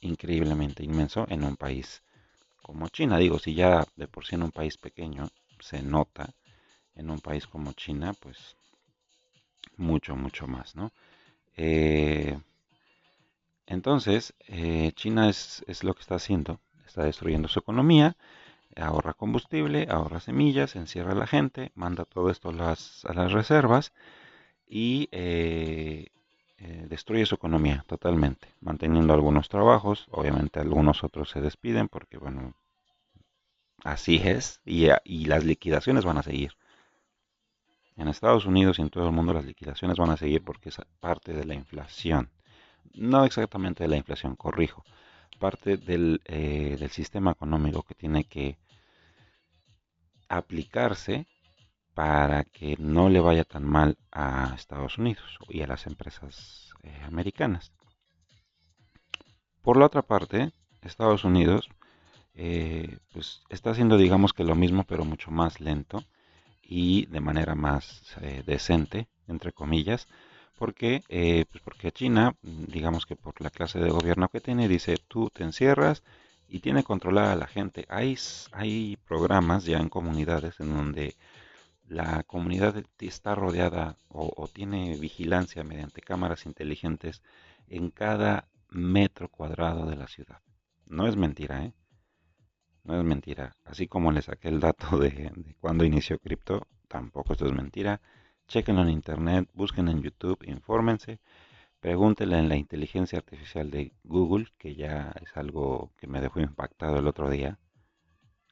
increíblemente 0.00 0.84
inmenso 0.84 1.26
en 1.28 1.44
un 1.44 1.56
país 1.56 2.02
como 2.62 2.88
China. 2.88 3.18
Digo, 3.18 3.38
si 3.38 3.54
ya 3.54 3.84
de 3.96 4.08
por 4.08 4.24
sí 4.26 4.36
en 4.36 4.44
un 4.44 4.52
país 4.52 4.78
pequeño 4.78 5.28
se 5.60 5.82
nota, 5.82 6.34
en 6.94 7.10
un 7.10 7.20
país 7.20 7.46
como 7.46 7.72
China, 7.72 8.14
pues 8.20 8.56
mucho, 9.76 10.16
mucho 10.16 10.46
más, 10.46 10.76
¿no? 10.76 10.92
Eh, 11.56 12.38
entonces, 13.66 14.34
eh, 14.46 14.92
China 14.94 15.28
es, 15.28 15.64
lo 15.82 15.94
que 15.94 16.02
está 16.02 16.16
haciendo, 16.16 16.60
está 16.86 17.04
destruyendo 17.04 17.48
su 17.48 17.58
economía, 17.60 18.16
ahorra 18.76 19.14
combustible, 19.14 19.86
ahorra 19.90 20.20
semillas, 20.20 20.76
encierra 20.76 21.12
a 21.12 21.16
la 21.16 21.26
gente, 21.26 21.72
manda 21.74 22.04
todo 22.04 22.30
esto 22.30 22.50
a 22.50 22.52
las, 22.52 23.04
reservas 23.32 23.92
y 24.66 25.08
eh, 25.12 26.08
eh, 26.58 26.86
destruye 26.88 27.26
su 27.26 27.36
economía 27.36 27.84
totalmente, 27.86 28.48
manteniendo 28.60 29.14
algunos 29.14 29.48
trabajos, 29.48 30.06
obviamente 30.10 30.60
algunos 30.60 31.04
otros 31.04 31.30
se 31.30 31.40
despiden 31.40 31.88
porque, 31.88 32.18
bueno, 32.18 32.54
así 33.84 34.20
es, 34.24 34.60
y 34.64 35.26
las 35.26 35.44
liquidaciones 35.44 36.04
van 36.04 36.18
a 36.18 36.22
seguir. 36.22 36.52
En 37.96 38.08
Estados 38.08 38.44
Unidos 38.44 38.78
y 38.78 38.82
en 38.82 38.90
todo 38.90 39.06
el 39.06 39.12
mundo 39.12 39.32
las 39.32 39.44
liquidaciones 39.44 39.98
van 39.98 40.10
a 40.10 40.16
seguir 40.16 40.42
porque 40.42 40.68
es 40.68 40.80
parte 41.00 41.32
de 41.32 41.44
la 41.44 41.54
inflación 41.54 42.30
no 42.94 43.24
exactamente 43.24 43.84
de 43.84 43.88
la 43.88 43.96
inflación, 43.96 44.36
corrijo, 44.36 44.84
parte 45.38 45.76
del, 45.76 46.20
eh, 46.24 46.76
del 46.78 46.90
sistema 46.90 47.32
económico 47.32 47.82
que 47.82 47.94
tiene 47.94 48.24
que 48.24 48.58
aplicarse 50.28 51.26
para 51.94 52.44
que 52.44 52.76
no 52.78 53.08
le 53.08 53.20
vaya 53.20 53.44
tan 53.44 53.64
mal 53.64 53.96
a 54.10 54.54
Estados 54.56 54.98
Unidos 54.98 55.38
y 55.48 55.62
a 55.62 55.66
las 55.66 55.86
empresas 55.86 56.70
eh, 56.82 57.02
americanas. 57.04 57.72
Por 59.62 59.76
la 59.76 59.86
otra 59.86 60.02
parte, 60.02 60.52
Estados 60.82 61.24
Unidos 61.24 61.68
eh, 62.34 62.98
pues 63.12 63.42
está 63.48 63.70
haciendo 63.70 63.96
digamos 63.96 64.32
que 64.32 64.42
lo 64.44 64.56
mismo 64.56 64.84
pero 64.84 65.04
mucho 65.04 65.30
más 65.30 65.60
lento 65.60 66.02
y 66.62 67.06
de 67.06 67.20
manera 67.20 67.54
más 67.54 68.16
decente, 68.46 69.06
entre 69.28 69.52
comillas, 69.52 70.08
¿Por 70.58 70.74
qué? 70.74 71.02
Eh, 71.08 71.44
pues 71.50 71.62
porque 71.62 71.92
China, 71.92 72.36
digamos 72.42 73.06
que 73.06 73.16
por 73.16 73.40
la 73.40 73.50
clase 73.50 73.80
de 73.80 73.90
gobierno 73.90 74.28
que 74.28 74.40
tiene, 74.40 74.68
dice 74.68 74.96
tú 75.08 75.30
te 75.30 75.42
encierras 75.42 76.02
y 76.48 76.60
tiene 76.60 76.84
controlada 76.84 77.32
a 77.32 77.36
la 77.36 77.46
gente. 77.46 77.86
Hay, 77.88 78.16
hay 78.52 78.96
programas 79.08 79.64
ya 79.64 79.78
en 79.78 79.88
comunidades 79.88 80.60
en 80.60 80.74
donde 80.74 81.16
la 81.88 82.22
comunidad 82.24 82.82
está 83.00 83.34
rodeada 83.34 83.96
o, 84.08 84.48
tiene 84.52 84.96
vigilancia 84.96 85.64
mediante 85.64 86.00
cámaras 86.00 86.46
inteligentes 86.46 87.22
en 87.68 87.90
cada 87.90 88.48
metro 88.70 89.28
cuadrado 89.28 89.86
de 89.86 89.96
la 89.96 90.06
ciudad. 90.06 90.40
No 90.86 91.06
es 91.08 91.16
mentira, 91.16 91.64
¿eh? 91.64 91.72
No 92.84 92.98
es 92.98 93.04
mentira. 93.04 93.56
Así 93.64 93.88
como 93.88 94.12
le 94.12 94.22
saqué 94.22 94.48
el 94.48 94.60
dato 94.60 94.98
de, 94.98 95.10
de 95.10 95.54
cuando 95.60 95.84
inició 95.84 96.18
cripto, 96.18 96.66
tampoco 96.88 97.32
esto 97.32 97.46
es 97.46 97.52
mentira. 97.52 98.00
Chequenlo 98.48 98.82
en 98.82 98.90
internet, 98.90 99.48
busquen 99.54 99.88
en 99.88 100.02
YouTube, 100.02 100.44
infórmense, 100.46 101.18
pregúntenle 101.80 102.38
en 102.38 102.48
la 102.48 102.56
inteligencia 102.56 103.18
artificial 103.18 103.70
de 103.70 103.92
Google, 104.04 104.48
que 104.58 104.74
ya 104.74 105.12
es 105.22 105.36
algo 105.36 105.90
que 105.98 106.06
me 106.06 106.20
dejó 106.20 106.40
impactado 106.40 106.98
el 106.98 107.06
otro 107.06 107.30
día. 107.30 107.58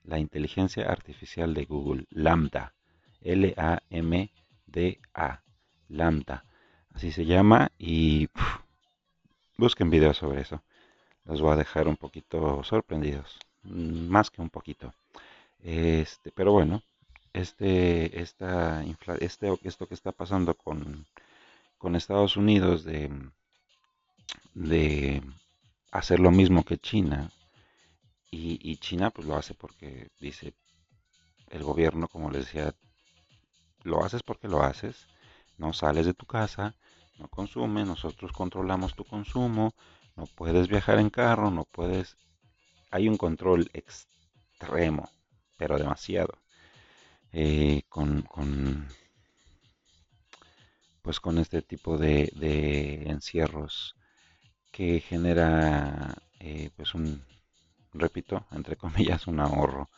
La 0.05 0.19
inteligencia 0.19 0.91
artificial 0.91 1.55
de 1.55 1.65
Google, 1.67 2.07
Lambda, 2.11 2.75
L-A-M-D-A, 3.21 4.33
Lambda, 5.89 6.45
así 6.95 7.13
se 7.13 7.25
llama, 7.25 7.71
y 7.79 8.29
busquen 9.57 9.91
videos 9.91 10.17
sobre 10.17 10.41
eso. 10.41 10.63
Los 11.25 11.41
voy 11.41 11.53
a 11.53 11.57
dejar 11.57 11.87
un 11.87 11.97
poquito 11.97 12.65
sorprendidos, 12.65 13.39
mm, 13.63 14.09
más 14.09 14.31
que 14.31 14.43
un 14.43 14.51
poquito. 14.51 14.93
Este, 15.63 16.33
pero 16.33 16.53
bueno, 16.53 16.83
este, 17.33 18.21
esta 18.21 18.85
este, 19.21 19.59
esto 19.63 19.87
que 19.87 19.95
está 19.95 20.13
pasando 20.13 20.55
con, 20.55 21.07
con 21.79 21.97
Estados 21.97 22.37
Unidos 22.37 22.85
de, 22.85 23.11
de 24.55 25.23
hacer 25.91 26.21
lo 26.21 26.31
mismo 26.31 26.65
que 26.65 26.79
China, 26.79 27.31
y, 28.35 28.77
China 28.79 29.11
pues 29.11 29.29
lo 29.29 29.37
hace 29.37 29.53
porque 29.53 30.09
dice 30.19 30.55
el 31.51 31.63
gobierno, 31.63 32.09
como 32.09 32.31
les 32.31 32.47
decía, 32.47 32.75
lo 33.83 34.03
haces 34.03 34.23
porque 34.23 34.49
lo 34.49 34.63
haces, 34.63 35.07
no 35.59 35.75
sales 35.75 36.07
de 36.07 36.15
tu 36.15 36.25
casa, 36.25 36.75
no 37.19 37.29
consumes, 37.29 37.87
nosotros 37.87 38.33
controlamos 38.33 38.95
tu 38.95 39.05
consumo, 39.05 39.75
no 40.17 40.25
puedes 40.27 40.69
viajar 40.69 40.99
en 40.99 41.11
carro, 41.11 41.51
no 41.51 41.65
puedes... 41.65 42.17
Hay 42.91 43.07
un 43.07 43.19
control 43.19 43.71
extremo, 43.75 45.11
pero 45.59 45.79
demasiado. 45.79 46.42
Eh, 47.35 47.83
con, 47.89 48.25
pues 51.01 51.19
con 51.19 51.39
este 51.39 51.63
tipo 51.63 51.97
de, 51.97 53.05
encierros 53.07 53.97
que 54.71 55.01
genera 55.01 56.15
eh, 56.41 56.71
pues 56.77 56.95
un 56.95 57.25
repito 57.95 58.47
entre 58.53 58.77
comillas 58.83 59.27
un 59.27 59.41
ahorro 59.41 59.89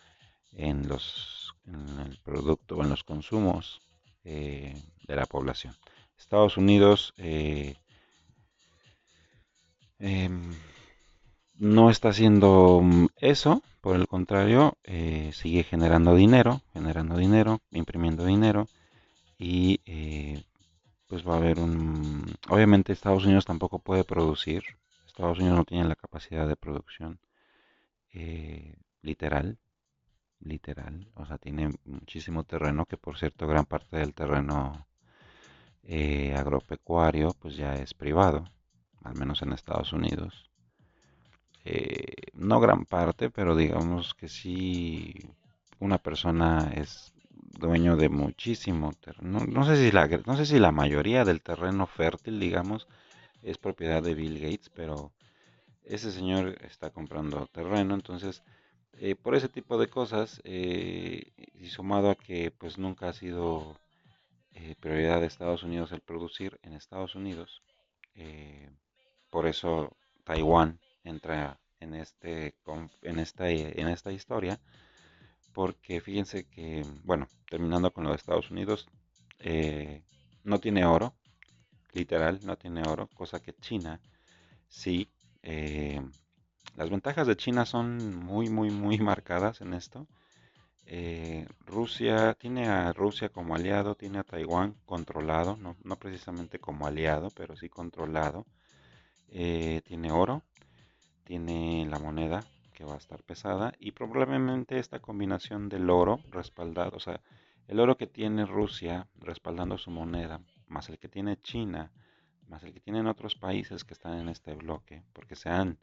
en 0.53 0.89
los 0.89 1.55
en 1.67 1.99
el 2.01 2.19
producto 2.19 2.83
en 2.83 2.91
los 2.91 3.03
consumos 3.05 3.81
eh, 4.25 4.75
de 5.07 5.17
la 5.17 5.27
población. 5.27 5.75
Estados 6.17 6.57
Unidos 6.57 7.15
em, 9.99 10.55
no 11.59 11.91
está 11.91 12.09
haciendo 12.11 12.83
eso 13.19 13.63
por 13.81 13.97
el 13.97 14.09
contrario, 14.09 14.79
eh, 14.85 15.31
sigue 15.35 15.63
generando 15.63 16.15
dinero, 16.15 16.63
generando 16.73 17.19
dinero, 17.19 17.61
imprimiendo 17.71 18.25
dinero 18.25 18.67
y 19.39 19.81
eh, 19.85 20.43
pues 21.07 21.27
va 21.27 21.35
a 21.35 21.37
haber 21.37 21.59
un... 21.61 22.35
Obviamente 22.49 22.93
Estados 22.93 23.27
Unidos 23.27 23.45
tampoco 23.45 23.79
puede 23.79 24.05
producir, 24.05 24.65
Estados 25.07 25.39
Unidos 25.39 25.59
no 25.59 25.65
tiene 25.65 25.85
la 25.85 25.97
capacidad 25.97 26.49
de 26.49 26.57
producción 26.57 27.21
eh, 28.15 28.75
literal, 29.03 29.59
literal, 30.41 31.09
o 31.15 31.27
sea, 31.27 31.37
tiene 31.39 31.71
muchísimo 31.85 32.45
terreno, 32.45 32.87
que 32.87 32.97
por 32.97 33.19
cierto 33.19 33.47
gran 33.47 33.67
parte 33.67 33.99
del 33.99 34.15
terreno 34.15 34.87
agropecuario 36.35 37.35
pues 37.39 37.57
ya 37.57 37.75
es 37.75 37.93
privado, 37.93 38.49
al 39.03 39.15
menos 39.15 39.43
en 39.43 39.53
Estados 39.53 39.93
Unidos. 39.93 40.54
Eh, 41.65 42.31
no 42.35 42.61
gran 42.61 42.85
parte, 42.85 43.31
pero 43.31 43.57
digamos 43.57 44.15
que 44.15 44.29
sí 44.29 45.15
una 45.81 45.99
persona 45.99 46.71
es 46.75 47.15
dueño 47.59 47.97
de 47.97 48.11
muchísimo 48.11 48.93
terreno. 48.93 49.41
No, 49.47 49.65
sé 49.65 49.77
si 49.77 49.91
la, 49.91 50.07
no 50.27 50.37
sé 50.37 50.45
si 50.47 50.59
la 50.59 50.73
mayoría 50.73 51.25
del 51.25 51.41
terreno 51.43 51.87
fértil, 51.87 52.39
digamos, 52.39 52.87
es 53.43 53.57
propiedad 53.59 54.03
de 54.03 54.15
Bill 54.15 54.41
Gates, 54.41 54.71
pero 54.75 55.13
ese 55.85 56.13
señor 56.13 56.57
está 56.63 56.91
comprando 56.91 57.47
terreno, 57.47 57.95
entonces 57.95 58.43
eh, 58.95 59.15
por 59.17 59.35
ese 59.35 59.49
tipo 59.49 59.79
de 59.79 59.89
cosas 59.89 60.41
eh, 60.45 61.33
y 61.55 61.69
sumado 61.69 62.11
a 62.11 62.15
que 62.17 62.51
pues 62.51 62.79
nunca 62.79 63.09
ha 63.09 63.13
sido 63.13 63.79
prioridad 64.81 65.21
de 65.21 65.27
Estados 65.27 65.63
Unidos 65.63 65.93
el 65.93 66.01
producir 66.01 66.59
en 66.63 66.75
Estados 66.75 67.15
Unidos, 67.17 67.63
por 69.31 69.47
eso 69.47 69.97
Taiwán 70.25 70.79
entra 71.05 71.61
en, 71.81 71.95
este, 71.95 72.55
en, 73.03 73.19
esta, 73.19 73.49
en 73.51 73.89
esta 73.89 74.13
historia, 74.13 74.61
porque 75.53 76.01
fíjense 76.01 76.47
que, 76.49 76.85
bueno, 77.05 77.29
terminando 77.49 77.93
con 77.93 78.05
lo 78.05 78.11
de 78.11 78.17
Estados 78.17 78.51
Unidos, 78.51 78.89
eh, 79.39 80.03
no 80.43 80.59
tiene 80.59 80.85
oro, 80.85 81.15
literal, 81.93 82.41
no 82.45 82.57
tiene 82.57 82.83
oro, 82.87 83.09
cosa 83.15 83.41
que 83.41 83.55
China 83.55 84.01
sí. 84.69 85.09
Eh, 85.43 86.01
las 86.77 86.91
ventajas 86.91 87.27
de 87.27 87.37
China 87.37 87.65
son 87.67 88.17
muy, 88.17 88.49
muy, 88.49 88.71
muy 88.71 88.99
marcadas 88.99 89.61
en 89.61 89.75
esto. 89.75 90.07
Eh, 90.87 91.47
Rusia 91.67 92.35
tiene 92.35 92.67
a 92.69 92.93
Rusia 92.93 93.29
como 93.29 93.55
aliado, 93.55 93.95
tiene 93.95 94.19
a 94.19 94.25
Taiwán 94.25 94.75
controlado, 94.85 95.57
no, 95.57 95.77
no 95.85 95.97
precisamente 95.97 96.59
como 96.59 96.87
aliado, 96.87 97.31
pero 97.37 97.57
sí 97.57 97.69
controlado. 97.69 98.47
tiene 99.29 100.11
oro, 100.13 100.43
tiene 101.25 101.87
la 101.89 101.99
moneda 101.99 102.45
que 102.73 102.85
va 102.85 102.95
a 102.95 102.99
estar 102.99 103.23
pesada 103.23 103.73
y 103.79 103.93
probablemente 103.93 104.79
esta 104.79 105.01
combinación 105.01 105.69
del 105.69 105.89
oro 105.91 106.21
respaldado, 106.31 106.97
o 106.97 107.01
sea, 107.01 107.21
el 107.69 107.81
oro 107.81 107.97
que 107.97 108.07
tiene 108.07 108.45
Rusia 108.45 109.09
respaldando 109.17 109.79
su 109.79 109.91
moneda, 109.91 110.41
más 110.69 110.89
el 110.89 110.99
que 110.99 111.09
tiene 111.09 111.41
China, 111.41 111.91
más 112.49 112.63
el 112.63 112.73
que 112.73 112.81
tienen 112.81 113.07
otros 113.07 113.37
países 113.37 113.85
que 113.85 113.95
están 113.95 114.19
en 114.19 114.29
este 114.29 114.55
bloque, 114.55 115.03
porque 115.13 115.37
se 115.37 115.49
han, 115.49 115.79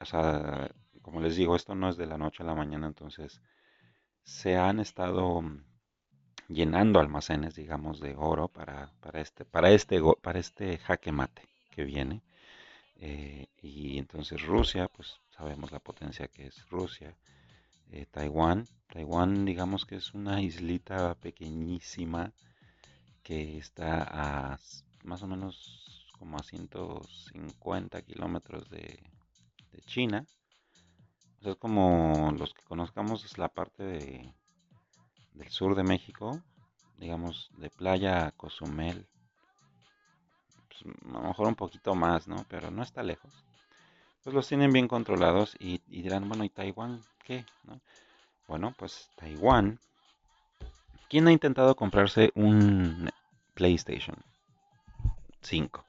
o 0.00 0.04
sea, 0.04 0.70
como 1.02 1.20
les 1.20 1.36
digo, 1.36 1.56
esto 1.56 1.74
no 1.74 1.88
es 1.88 1.96
de 1.96 2.06
la 2.06 2.18
noche 2.18 2.42
a 2.42 2.46
la 2.46 2.54
mañana, 2.54 2.86
entonces 2.86 3.40
se 4.22 4.56
han 4.56 4.80
estado 4.80 5.42
llenando 6.48 7.00
almacenes, 7.00 7.54
digamos, 7.54 8.00
de 8.00 8.14
oro 8.16 8.48
para, 8.48 8.92
para 9.00 9.20
este, 9.20 9.44
para 9.44 9.70
este, 9.70 10.00
para 10.22 10.38
este 10.38 10.78
jaque 10.78 11.12
mate 11.12 11.42
que 11.70 11.84
viene. 11.84 12.22
Eh, 12.98 13.46
y 13.60 13.98
entonces 13.98 14.42
Rusia, 14.42 14.88
pues 14.88 15.20
sabemos 15.30 15.72
la 15.72 15.80
potencia 15.80 16.28
que 16.28 16.46
es 16.46 16.68
Rusia. 16.70 17.16
Eh, 17.90 18.06
Taiwán, 18.10 18.66
Taiwán 18.88 19.44
digamos 19.44 19.84
que 19.84 19.96
es 19.96 20.12
una 20.14 20.42
islita 20.42 21.14
pequeñísima 21.14 22.32
que 23.22 23.58
está 23.58 24.02
a 24.02 24.58
más 25.04 25.22
o 25.22 25.26
menos 25.26 26.06
como 26.18 26.36
a 26.36 26.42
150 26.42 28.02
kilómetros 28.02 28.68
de, 28.70 28.98
China. 29.86 30.26
es 31.42 31.56
como 31.56 32.32
los 32.36 32.54
que 32.54 32.62
conozcamos 32.64 33.24
es 33.24 33.38
la 33.38 33.48
parte 33.48 33.84
de, 33.84 34.34
del 35.34 35.48
sur 35.50 35.76
de 35.76 35.84
México, 35.84 36.42
digamos 36.98 37.50
de 37.58 37.70
playa 37.70 38.26
a 38.26 38.32
Cozumel, 38.32 39.06
pues, 40.82 40.94
a 41.14 41.18
lo 41.18 41.28
mejor 41.28 41.48
un 41.48 41.54
poquito 41.54 41.94
más, 41.94 42.28
¿no? 42.28 42.44
Pero 42.48 42.70
no 42.70 42.82
está 42.82 43.02
lejos. 43.02 43.32
Pues 44.22 44.34
los 44.34 44.48
tienen 44.48 44.72
bien 44.72 44.88
controlados 44.88 45.56
y, 45.58 45.80
dirán, 45.86 46.28
bueno, 46.28 46.44
¿y 46.44 46.48
Taiwán 46.48 47.00
qué? 47.24 47.44
Bueno, 48.48 48.74
pues 48.76 49.08
Taiwán. 49.16 49.78
¿Quién 51.08 51.28
ha 51.28 51.32
intentado 51.32 51.76
comprarse 51.76 52.32
un 52.34 53.08
PlayStation 53.54 54.16
5? 55.42 55.84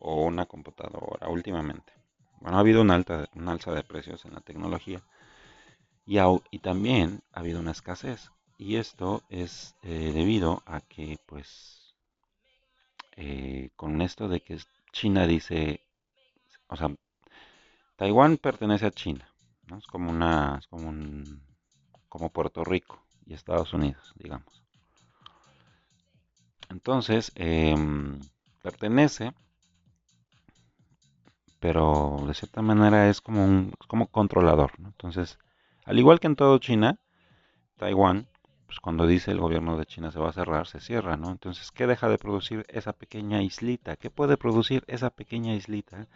O 0.00 0.26
una 0.26 0.44
computadora 0.44 1.28
últimamente. 1.28 1.92
Bueno, 2.40 2.58
ha 2.58 2.60
habido 2.60 2.82
una, 2.82 2.94
alta, 2.96 3.28
alza 3.46 3.72
de 3.72 3.82
precios 3.82 4.24
en 4.26 4.34
la 4.34 4.40
tecnología. 4.40 5.00
Y, 6.04 6.18
y 6.50 6.58
también 6.58 7.22
ha 7.32 7.40
habido 7.40 7.60
una 7.60 7.70
escasez. 7.70 8.30
Y 8.58 8.76
esto 8.76 9.22
es 9.30 9.74
eh, 9.82 10.12
debido 10.12 10.62
a 10.66 10.80
que, 10.80 11.18
pues, 11.26 11.81
eh, 13.16 13.70
con 13.76 14.00
esto 14.00 14.28
de 14.28 14.40
que 14.40 14.58
China 14.92 15.26
dice, 15.26 15.80
o 16.68 16.76
sea, 16.76 16.94
Taiwán 17.96 18.36
pertenece 18.38 18.86
a 18.86 18.90
China, 18.90 19.28
¿no? 19.68 19.78
es 19.78 19.86
como 19.86 20.10
una, 20.10 20.56
es 20.58 20.66
como 20.66 20.88
un, 20.88 21.42
como 22.08 22.30
Puerto 22.30 22.64
Rico 22.64 23.04
y 23.26 23.34
Estados 23.34 23.72
Unidos, 23.72 24.12
digamos. 24.16 24.62
Entonces, 26.68 27.32
em, 27.34 28.20
pertenece, 28.62 29.34
pero 31.60 32.24
de 32.26 32.34
cierta 32.34 32.62
manera 32.62 33.08
es 33.08 33.20
como 33.20 33.44
un 33.44 33.72
como 33.86 34.08
controlador. 34.08 34.72
Entonces, 34.78 35.38
al 35.84 35.98
igual 35.98 36.18
que 36.18 36.26
en 36.28 36.36
todo 36.36 36.58
China, 36.58 36.98
Taiwán, 37.76 38.26
pues 38.72 38.80
cuando 38.80 39.06
dice 39.06 39.30
el 39.30 39.38
gobierno 39.38 39.76
de 39.76 39.84
China 39.84 40.10
se 40.10 40.18
va 40.18 40.30
a 40.30 40.32
cerrar, 40.32 40.66
se 40.66 40.80
cierra, 40.80 41.18
¿no? 41.18 41.30
Entonces, 41.30 41.70
¿qué 41.70 41.86
deja 41.86 42.08
de 42.08 42.16
producir 42.16 42.64
esa 42.68 42.94
pequeña 42.94 43.42
islita? 43.42 43.96
¿Qué 43.96 44.08
puede 44.08 44.38
producir 44.38 44.82
esa 44.86 45.10
pequeña 45.10 45.52
islita 45.54 46.08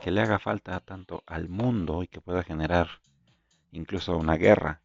que 0.00 0.12
le 0.12 0.20
haga 0.20 0.38
falta 0.38 0.78
tanto 0.78 1.24
al 1.26 1.48
mundo 1.48 2.04
y 2.04 2.06
que 2.06 2.20
pueda 2.20 2.44
generar 2.44 2.86
incluso 3.72 4.16
una 4.16 4.36
guerra? 4.36 4.80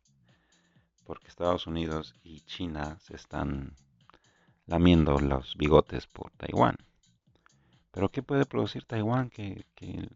Porque 1.04 1.28
Estados 1.28 1.68
Unidos 1.68 2.16
y 2.24 2.42
China 2.42 2.98
se 3.00 3.16
están 3.16 3.76
lamiendo 4.66 5.20
los 5.20 5.56
bigotes 5.56 6.08
por 6.08 6.32
Taiwán. 6.32 6.78
Pero 7.92 8.10
¿qué 8.10 8.24
puede 8.24 8.48
producir 8.48 8.86
Taiwán? 8.86 9.30
Que, 9.30 9.68
que, 9.76 10.10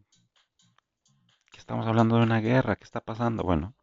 estamos 1.55 1.85
hablando 1.85 2.17
de 2.17 2.23
una 2.23 2.41
guerra, 2.41 2.75
¿qué 2.75 2.85
está 2.85 3.01
pasando? 3.01 3.43
Bueno, 3.43 3.75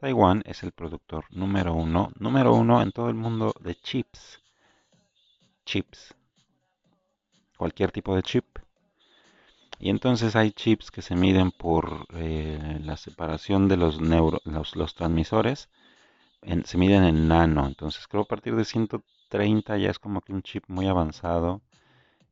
Taiwán 0.00 0.42
es 0.46 0.62
el 0.62 0.72
productor 0.72 1.26
número 1.30 1.74
uno, 1.74 2.10
número 2.18 2.54
uno 2.54 2.80
en 2.80 2.90
todo 2.90 3.10
el 3.10 3.14
mundo 3.14 3.52
de 3.60 3.74
chips. 3.74 4.40
Chips. 5.66 6.14
Cualquier 7.58 7.92
tipo 7.92 8.16
de 8.16 8.22
chip. 8.22 8.46
Y 9.78 9.90
entonces 9.90 10.36
hay 10.36 10.52
chips 10.52 10.90
que 10.90 11.02
se 11.02 11.14
miden 11.16 11.50
por 11.50 12.06
eh, 12.14 12.80
la 12.82 12.96
separación 12.96 13.68
de 13.68 13.76
los, 13.76 14.00
neuro, 14.00 14.40
los, 14.44 14.94
transmisores. 14.94 15.68
se 16.64 16.78
miden 16.78 17.04
en 17.04 17.28
nano. 17.28 17.66
Entonces 17.66 18.08
creo 18.08 18.22
a 18.22 18.26
partir 18.26 18.56
de 18.56 18.64
130 18.64 19.76
ya 19.76 19.90
es 19.90 19.98
como 19.98 20.22
que 20.22 20.32
un 20.32 20.42
chip 20.42 20.64
muy 20.68 20.86
avanzado. 20.86 21.60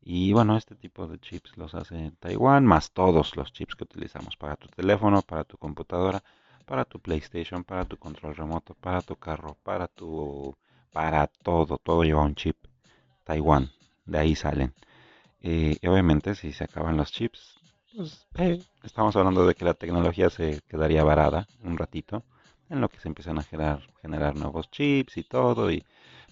Y 0.01 0.33
bueno, 0.33 0.57
este 0.57 0.75
tipo 0.75 1.07
de 1.07 1.19
chips 1.19 1.55
los 1.59 1.75
hace 1.75 1.97
en 1.97 2.17
Taiwán, 2.17 2.65
más 2.65 2.93
todos 2.93 3.37
los 3.37 3.53
chips 3.53 3.77
que 3.77 3.85
utilizamos 3.85 4.39
para 4.39 4.57
tu 4.57 4.69
teléfono, 4.69 5.21
para 5.21 5.45
tu 5.45 5.59
computadora, 5.59 6.23
para 6.69 6.85
tu 6.85 7.01
PlayStation, 7.01 7.65
para 7.65 7.87
tu 7.87 7.97
control 7.97 8.37
remoto, 8.37 8.75
para 8.75 9.01
tu 9.01 9.17
carro, 9.17 9.57
para 9.63 9.89
tu... 9.89 10.55
para 10.93 11.27
todo, 11.27 11.79
todo 11.79 12.05
lleva 12.05 12.23
un 12.23 12.35
chip. 12.35 12.57
Taiwán, 13.25 13.71
de 14.05 14.19
ahí 14.19 14.35
salen. 14.37 14.75
Eh, 15.41 15.77
y 15.81 15.87
obviamente 15.87 16.35
si 16.35 16.53
se 16.53 16.65
acaban 16.65 16.97
los 16.97 17.11
chips, 17.11 17.59
pues 17.95 18.27
eh, 18.39 18.61
estamos 18.83 19.17
hablando 19.17 19.47
de 19.47 19.55
que 19.55 19.65
la 19.65 19.75
tecnología 19.75 20.31
se 20.31 20.61
quedaría 20.69 21.03
varada 21.05 21.49
un 21.63 21.79
ratito, 21.79 22.25
en 22.69 22.81
lo 22.81 22.89
que 22.89 23.01
se 23.01 23.09
empiezan 23.09 23.39
a 23.39 23.43
generar, 23.43 24.37
nuevos 24.37 24.71
chips 24.71 25.17
y 25.17 25.25
todo. 25.25 25.71
Y, 25.71 25.85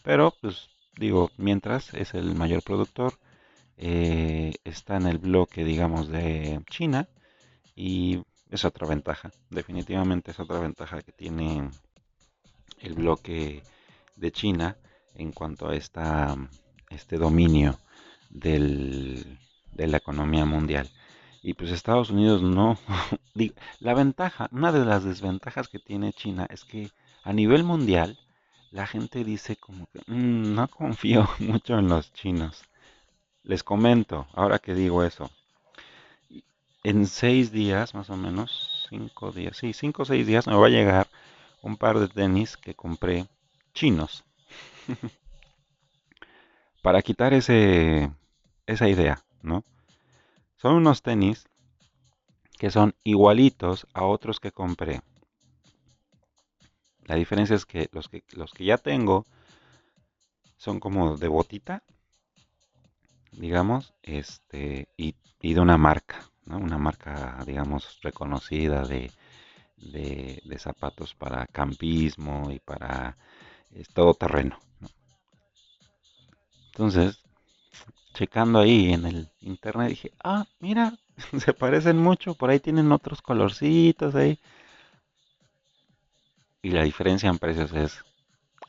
pero 0.02 0.34
pues 0.40 0.68
digo, 0.98 1.30
mientras 1.38 1.94
es 1.94 2.14
el 2.14 2.34
mayor 2.34 2.62
productor, 2.62 3.14
eh, 3.78 4.54
está 4.64 4.96
en 4.96 5.06
el 5.06 5.18
bloque, 5.18 5.64
digamos, 5.64 6.08
de 6.08 6.60
China 6.70 7.08
y 7.74 8.22
es 8.50 8.64
otra 8.64 8.86
ventaja, 8.86 9.30
definitivamente 9.50 10.30
es 10.30 10.40
otra 10.40 10.60
ventaja 10.60 11.02
que 11.02 11.12
tiene 11.12 11.70
el 12.80 12.94
bloque 12.94 13.62
de 14.16 14.32
China 14.32 14.76
en 15.14 15.32
cuanto 15.32 15.68
a 15.68 15.74
esta, 15.74 16.36
este 16.90 17.16
dominio 17.16 17.78
del, 18.30 19.38
de 19.72 19.86
la 19.86 19.96
economía 19.96 20.44
mundial. 20.44 20.90
Y 21.42 21.54
pues 21.54 21.70
Estados 21.70 22.10
Unidos 22.10 22.42
no. 22.42 22.78
la 23.80 23.94
ventaja, 23.94 24.48
una 24.50 24.72
de 24.72 24.84
las 24.84 25.04
desventajas 25.04 25.68
que 25.68 25.78
tiene 25.78 26.12
China 26.12 26.46
es 26.50 26.64
que 26.64 26.90
a 27.22 27.32
nivel 27.32 27.64
mundial 27.64 28.18
la 28.70 28.86
gente 28.86 29.24
dice 29.24 29.56
como 29.56 29.86
que 29.86 30.00
mm, 30.06 30.54
no 30.54 30.68
confío 30.68 31.28
mucho 31.38 31.78
en 31.78 31.88
los 31.88 32.12
chinos. 32.12 32.64
Les 33.42 33.62
comento, 33.62 34.26
ahora 34.32 34.58
que 34.58 34.74
digo 34.74 35.04
eso, 35.04 35.30
en 36.88 37.06
seis 37.06 37.50
días, 37.50 37.94
más 37.94 38.10
o 38.10 38.16
menos, 38.16 38.86
cinco 38.88 39.32
días, 39.32 39.56
sí, 39.56 39.72
cinco 39.72 40.02
o 40.02 40.04
seis 40.04 40.26
días, 40.26 40.46
me 40.46 40.54
va 40.54 40.66
a 40.66 40.70
llegar 40.70 41.08
un 41.62 41.76
par 41.76 41.98
de 41.98 42.08
tenis 42.08 42.56
que 42.56 42.74
compré 42.74 43.26
chinos. 43.74 44.24
Para 46.82 47.02
quitar 47.02 47.34
ese, 47.34 48.12
esa 48.66 48.88
idea, 48.88 49.24
¿no? 49.42 49.64
Son 50.58 50.74
unos 50.74 51.02
tenis 51.02 51.48
que 52.58 52.70
son 52.70 52.94
igualitos 53.02 53.86
a 53.92 54.04
otros 54.04 54.38
que 54.38 54.52
compré. 54.52 55.00
La 57.04 57.16
diferencia 57.16 57.56
es 57.56 57.66
que 57.66 57.88
los 57.92 58.08
que, 58.08 58.22
los 58.32 58.52
que 58.52 58.64
ya 58.64 58.78
tengo 58.78 59.26
son 60.56 60.80
como 60.80 61.16
de 61.16 61.28
botita 61.28 61.82
digamos, 63.36 63.94
este, 64.02 64.88
y, 64.96 65.14
de 65.40 65.60
una 65.60 65.76
marca, 65.76 66.30
una 66.46 66.78
marca, 66.78 67.42
digamos, 67.46 67.98
reconocida 68.02 68.84
de, 68.84 69.10
de, 69.76 70.58
zapatos 70.58 71.14
para 71.14 71.46
campismo 71.46 72.50
y 72.50 72.60
para 72.60 73.16
todo 73.92 74.14
terreno. 74.14 74.58
Entonces, 76.68 77.22
checando 78.14 78.60
ahí 78.60 78.92
en 78.92 79.06
el 79.06 79.30
internet, 79.40 79.90
dije, 79.90 80.12
ah, 80.22 80.46
mira, 80.60 80.98
se 81.38 81.52
parecen 81.52 81.98
mucho, 81.98 82.34
por 82.34 82.50
ahí 82.50 82.60
tienen 82.60 82.92
otros 82.92 83.22
colorcitos 83.22 84.14
ahí. 84.14 84.38
Y 86.62 86.70
la 86.70 86.82
diferencia 86.82 87.28
en 87.28 87.38
precios 87.38 87.72
es 87.72 88.04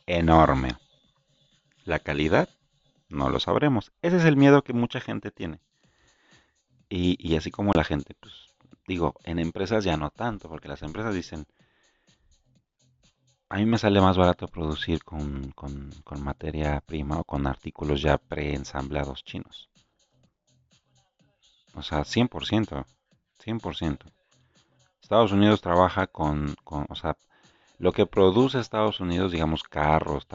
enorme. 0.05 0.75
La 1.83 1.99
calidad 1.99 2.49
no 3.09 3.29
lo 3.29 3.39
sabremos. 3.39 3.91
Ese 4.01 4.17
es 4.17 4.25
el 4.25 4.37
miedo 4.37 4.63
que 4.63 4.73
mucha 4.73 4.99
gente 4.99 5.31
tiene. 5.31 5.59
Y, 6.89 7.35
así 7.35 7.51
como 7.51 7.73
la 7.73 7.83
gente, 7.83 8.13
pues 8.19 8.33
digo, 8.87 9.15
en 9.23 9.39
empresas 9.39 9.83
ya 9.83 9.97
no 9.97 10.09
tanto, 10.09 10.47
porque 10.47 10.69
las 10.69 10.81
empresas 10.81 11.13
dicen, 11.13 11.45
a 13.49 13.57
mí 13.57 13.65
me 13.65 13.77
sale 13.77 13.99
más 14.01 14.17
barato 14.17 14.47
producir 14.47 15.03
con, 15.03 15.51
con 15.51 16.23
materia 16.23 16.81
prima 16.81 17.19
o 17.19 17.23
con 17.23 17.47
artículos 17.47 18.01
ya 18.01 18.17
preensamblados 18.17 19.23
chinos. 19.23 19.69
O 21.73 21.81
sea, 21.81 21.99
100%, 22.03 22.85
100%. 23.43 23.99
Estados 25.01 25.31
Unidos 25.31 25.61
trabaja 25.61 26.07
con, 26.07 26.55
con, 26.63 26.85
o 26.89 26.95
sea, 26.95 27.17
lo 27.79 27.91
que 27.91 28.05
produce 28.05 28.59
Estados 28.59 28.99
Unidos, 28.99 29.31
digamos 29.31 29.63
carros, 29.63 30.27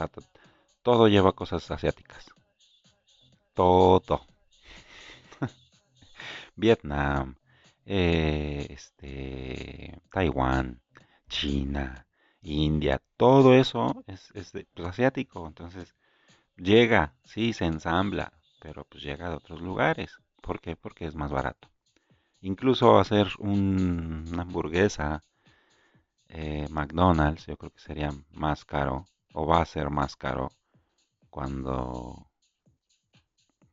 todo 0.82 1.08
lleva 1.08 1.32
cosas 1.32 1.70
asiáticas 1.70 2.26
todo. 3.54 4.26
Vietnam, 6.56 7.36
eh, 7.86 8.66
este, 8.70 10.00
Taiwán, 10.10 10.80
China, 11.28 12.06
India, 12.42 13.00
todo 13.16 13.54
eso 13.54 14.04
es, 14.06 14.30
pues, 14.32 14.88
asiático. 14.88 15.46
Entonces 15.46 15.94
llega, 16.56 17.14
sí, 17.24 17.52
se 17.52 17.66
ensambla, 17.66 18.32
pero 18.60 18.84
pues 18.84 19.02
llega 19.02 19.30
de 19.30 19.36
otros 19.36 19.60
lugares. 19.60 20.18
¿Por 20.40 20.60
qué? 20.60 20.76
Porque 20.76 21.06
es 21.06 21.14
más 21.14 21.30
barato. 21.32 21.70
Incluso 22.40 22.98
hacer 22.98 23.28
una 23.38 24.42
hamburguesa 24.42 25.22
eh, 26.28 26.66
McDonald's, 26.70 27.46
yo 27.46 27.56
creo 27.56 27.70
que 27.70 27.80
sería 27.80 28.10
más 28.30 28.64
caro, 28.64 29.06
o 29.34 29.46
va 29.46 29.60
a 29.62 29.66
ser 29.66 29.90
más 29.90 30.16
caro 30.16 30.50
cuando 31.30 32.32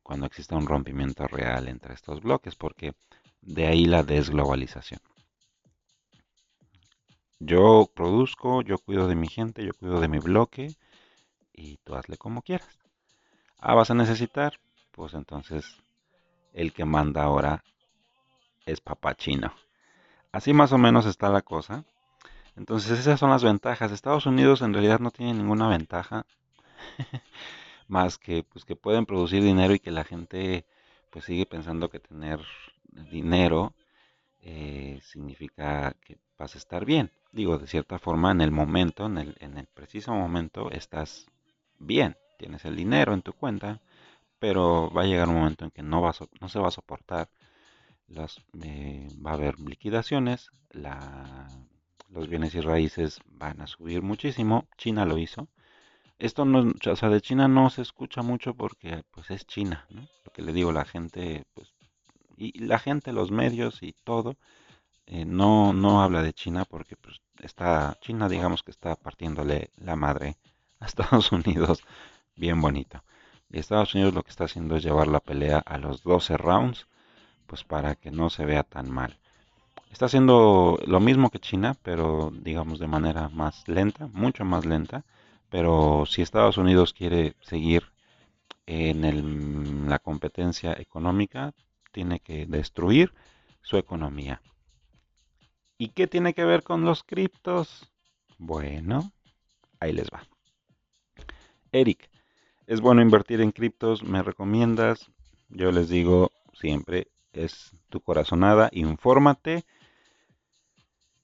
cuando 0.09 0.25
exista 0.25 0.55
un 0.55 0.65
rompimiento 0.65 1.27
real 1.27 1.67
entre 1.67 1.93
estos 1.93 2.19
bloques, 2.23 2.55
porque 2.55 2.95
de 3.43 3.67
ahí 3.67 3.85
la 3.85 4.01
desglobalización. 4.01 4.99
Yo 7.37 7.87
produzco, 7.93 8.63
yo 8.63 8.79
cuido 8.79 9.07
de 9.07 9.13
mi 9.13 9.27
gente, 9.27 9.63
yo 9.63 9.71
cuido 9.71 10.01
de 10.01 10.07
mi 10.07 10.17
bloque 10.17 10.75
y 11.53 11.77
tú 11.83 11.93
hazle 11.93 12.17
como 12.17 12.41
quieras. 12.41 12.79
Ah, 13.59 13.75
vas 13.75 13.91
a 13.91 13.93
necesitar, 13.93 14.59
pues 14.93 15.13
entonces 15.13 15.77
el 16.53 16.73
que 16.73 16.85
manda 16.85 17.21
ahora 17.21 17.63
es 18.65 18.81
papá 18.81 19.13
chino. 19.13 19.53
Así 20.31 20.53
más 20.53 20.71
o 20.71 20.79
menos 20.79 21.05
está 21.05 21.29
la 21.29 21.43
cosa. 21.43 21.83
Entonces 22.55 22.97
esas 22.97 23.19
son 23.19 23.29
las 23.29 23.43
ventajas. 23.43 23.91
Estados 23.91 24.25
Unidos 24.25 24.63
en 24.63 24.73
realidad 24.73 24.99
no 25.01 25.11
tiene 25.11 25.35
ninguna 25.35 25.69
ventaja. 25.69 26.25
más 27.89 28.17
que 28.17 28.43
pues 28.43 28.65
que 28.65 28.75
pueden 28.75 29.05
producir 29.05 29.43
dinero 29.43 29.73
y 29.73 29.79
que 29.79 29.91
la 29.91 30.03
gente 30.03 30.65
pues 31.09 31.25
sigue 31.25 31.45
pensando 31.45 31.89
que 31.89 31.99
tener 31.99 32.39
dinero 33.11 33.73
eh, 34.41 34.99
significa 35.03 35.95
que 36.01 36.17
vas 36.37 36.55
a 36.55 36.57
estar 36.57 36.85
bien. 36.85 37.11
Digo, 37.31 37.57
de 37.59 37.67
cierta 37.67 37.99
forma, 37.99 38.31
en 38.31 38.41
el 38.41 38.51
momento, 38.51 39.05
en 39.05 39.17
el, 39.17 39.35
en 39.39 39.57
el 39.57 39.67
preciso 39.67 40.13
momento, 40.13 40.71
estás 40.71 41.27
bien, 41.79 42.17
tienes 42.37 42.65
el 42.65 42.75
dinero 42.75 43.13
en 43.13 43.21
tu 43.21 43.33
cuenta, 43.33 43.81
pero 44.39 44.91
va 44.91 45.03
a 45.03 45.05
llegar 45.05 45.29
un 45.29 45.35
momento 45.35 45.65
en 45.65 45.71
que 45.71 45.83
no, 45.83 46.01
va 46.01 46.13
no 46.41 46.49
se 46.49 46.59
va 46.59 46.69
a 46.69 46.71
soportar. 46.71 47.29
Las, 48.07 48.39
eh, 48.63 49.07
va 49.25 49.31
a 49.31 49.35
haber 49.35 49.59
liquidaciones, 49.59 50.51
la, 50.71 51.47
los 52.09 52.27
bienes 52.27 52.55
y 52.55 52.61
raíces 52.61 53.19
van 53.27 53.61
a 53.61 53.67
subir 53.67 54.01
muchísimo. 54.01 54.67
China 54.77 55.05
lo 55.05 55.17
hizo 55.17 55.49
esto 56.19 56.45
no, 56.45 56.71
o 56.85 56.95
sea, 56.95 57.09
de 57.09 57.21
China 57.21 57.47
no 57.47 57.69
se 57.69 57.81
escucha 57.81 58.21
mucho 58.21 58.53
porque 58.53 59.03
pues 59.11 59.31
es 59.31 59.45
China, 59.45 59.85
¿no? 59.89 60.01
Lo 60.25 60.31
que 60.33 60.41
le 60.41 60.53
digo, 60.53 60.71
la 60.71 60.85
gente, 60.85 61.45
pues, 61.53 61.73
y 62.37 62.59
la 62.59 62.79
gente, 62.79 63.11
los 63.13 63.31
medios 63.31 63.81
y 63.81 63.93
todo, 64.03 64.35
eh, 65.07 65.25
no, 65.25 65.73
no 65.73 66.01
habla 66.03 66.21
de 66.21 66.33
China 66.33 66.65
porque 66.65 66.95
pues, 66.95 67.21
está, 67.41 67.97
China 68.01 68.29
digamos 68.29 68.63
que 68.63 68.71
está 68.71 68.95
partiéndole 68.95 69.71
la 69.77 69.95
madre 69.95 70.37
a 70.79 70.85
Estados 70.85 71.31
Unidos 71.31 71.81
bien 72.35 72.61
bonito. 72.61 73.03
Y 73.49 73.59
Estados 73.59 73.95
Unidos 73.95 74.13
lo 74.13 74.23
que 74.23 74.29
está 74.29 74.45
haciendo 74.45 74.75
es 74.75 74.83
llevar 74.83 75.07
la 75.07 75.19
pelea 75.19 75.59
a 75.59 75.77
los 75.77 76.03
12 76.03 76.37
rounds, 76.37 76.87
pues 77.47 77.63
para 77.63 77.95
que 77.95 78.11
no 78.11 78.29
se 78.29 78.45
vea 78.45 78.63
tan 78.63 78.91
mal. 78.91 79.17
Está 79.91 80.05
haciendo 80.05 80.79
lo 80.85 80.99
mismo 80.99 81.29
que 81.31 81.39
China, 81.39 81.75
pero 81.81 82.31
digamos 82.31 82.79
de 82.79 82.87
manera 82.87 83.29
más 83.29 83.67
lenta, 83.67 84.07
mucho 84.13 84.45
más 84.45 84.65
lenta. 84.65 85.03
Pero 85.49 86.05
si 86.05 86.21
Estados 86.21 86.57
Unidos 86.57 86.93
quiere 86.93 87.35
seguir 87.41 87.83
en 88.65 89.89
la 89.89 89.99
competencia 89.99 90.73
económica, 90.73 91.53
tiene 91.91 92.19
que 92.19 92.45
destruir 92.45 93.13
su 93.61 93.77
economía. 93.77 94.41
¿Y 95.77 95.89
qué 95.89 96.07
tiene 96.07 96.33
que 96.33 96.45
ver 96.45 96.63
con 96.63 96.85
los 96.85 97.03
criptos? 97.03 97.89
Bueno, 98.37 99.11
ahí 99.79 99.93
les 99.93 100.09
va. 100.09 100.27
Eric, 101.71 102.09
¿es 102.67 102.81
bueno 102.81 103.01
invertir 103.01 103.41
en 103.41 103.51
criptos? 103.51 104.03
¿Me 104.03 104.21
recomiendas? 104.21 105.09
Yo 105.49 105.71
les 105.71 105.89
digo 105.89 106.31
siempre, 106.53 107.07
es 107.33 107.71
tu 107.89 108.01
corazonada, 108.01 108.69
infórmate. 108.71 109.65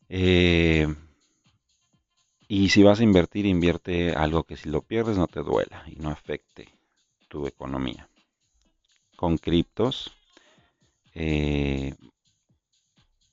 Eh, 0.09 0.88
y 2.47 2.69
si 2.69 2.84
vas 2.84 2.99
a 2.99 3.03
invertir, 3.03 3.45
invierte 3.45 4.13
algo 4.13 4.43
que 4.43 4.58
si 4.58 4.69
lo 4.69 4.81
pierdes 4.81 5.17
no 5.17 5.27
te 5.27 5.41
duela 5.41 5.84
y 5.88 5.95
no 5.95 6.10
afecte 6.10 6.69
tu 7.27 7.47
economía. 7.47 8.08
Con 9.15 9.38
criptos, 9.38 10.15
eh, 11.13 11.95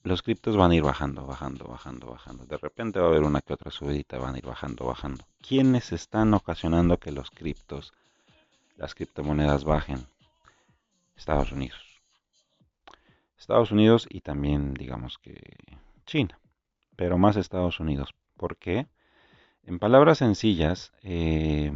los 0.03 0.23
criptos 0.23 0.57
van 0.57 0.71
a 0.71 0.75
ir 0.75 0.83
bajando, 0.83 1.27
bajando, 1.27 1.67
bajando, 1.67 2.07
bajando. 2.07 2.47
De 2.47 2.57
repente 2.57 2.99
va 2.99 3.07
a 3.07 3.09
haber 3.09 3.23
una 3.23 3.41
que 3.41 3.53
otra 3.53 3.71
subidita, 3.71 4.19
van 4.19 4.35
a 4.35 4.39
ir 4.39 4.47
bajando, 4.47 4.87
bajando. 4.87 5.25
¿Quiénes 5.41 5.93
están 5.93 6.33
ocasionando 6.35 6.99
que 6.99 7.13
los 7.13 7.31
criptos, 7.31 7.93
las 8.77 8.95
criptomonedas 8.95 9.65
bajen? 9.65 10.07
Estados 11.17 11.53
Unidos. 11.53 11.81
Estados 13.39 13.71
Unidos 13.71 14.07
y 14.09 14.21
también 14.21 14.75
digamos 14.75 15.19
que 15.19 15.41
China, 16.07 16.39
pero 16.97 17.19
más 17.19 17.37
Estados 17.37 17.81
Unidos. 17.81 18.15
¿Por 18.37 18.57
qué? 18.57 18.87
En 19.65 19.79
palabras 19.79 20.19
sencillas, 20.19 20.93
eh, 21.03 21.73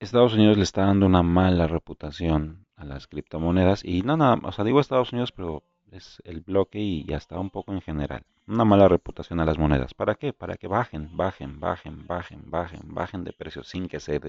Estados 0.00 0.34
Unidos 0.34 0.56
le 0.56 0.64
está 0.64 0.86
dando 0.86 1.06
una 1.06 1.22
mala 1.22 1.66
reputación 1.66 2.66
a 2.76 2.84
las 2.84 3.06
criptomonedas 3.06 3.84
y 3.84 4.02
no 4.02 4.16
nada, 4.16 4.40
o 4.42 4.52
sea, 4.52 4.64
digo 4.64 4.80
Estados 4.80 5.12
Unidos, 5.12 5.32
pero 5.32 5.62
es 5.92 6.22
el 6.24 6.40
bloque 6.40 6.78
y 6.80 7.04
ya 7.04 7.16
está 7.16 7.38
un 7.38 7.50
poco 7.50 7.72
en 7.72 7.82
general. 7.82 8.24
Una 8.46 8.64
mala 8.64 8.88
reputación 8.88 9.38
a 9.40 9.44
las 9.44 9.58
monedas. 9.58 9.94
¿Para 9.94 10.14
qué? 10.14 10.32
Para 10.32 10.56
que 10.56 10.66
bajen, 10.66 11.16
bajen, 11.16 11.60
bajen, 11.60 12.06
bajen, 12.06 12.50
bajen, 12.50 12.80
bajen 12.84 13.24
de 13.24 13.32
precio 13.32 13.62
sin 13.62 13.88
que 13.88 14.00
se 14.00 14.20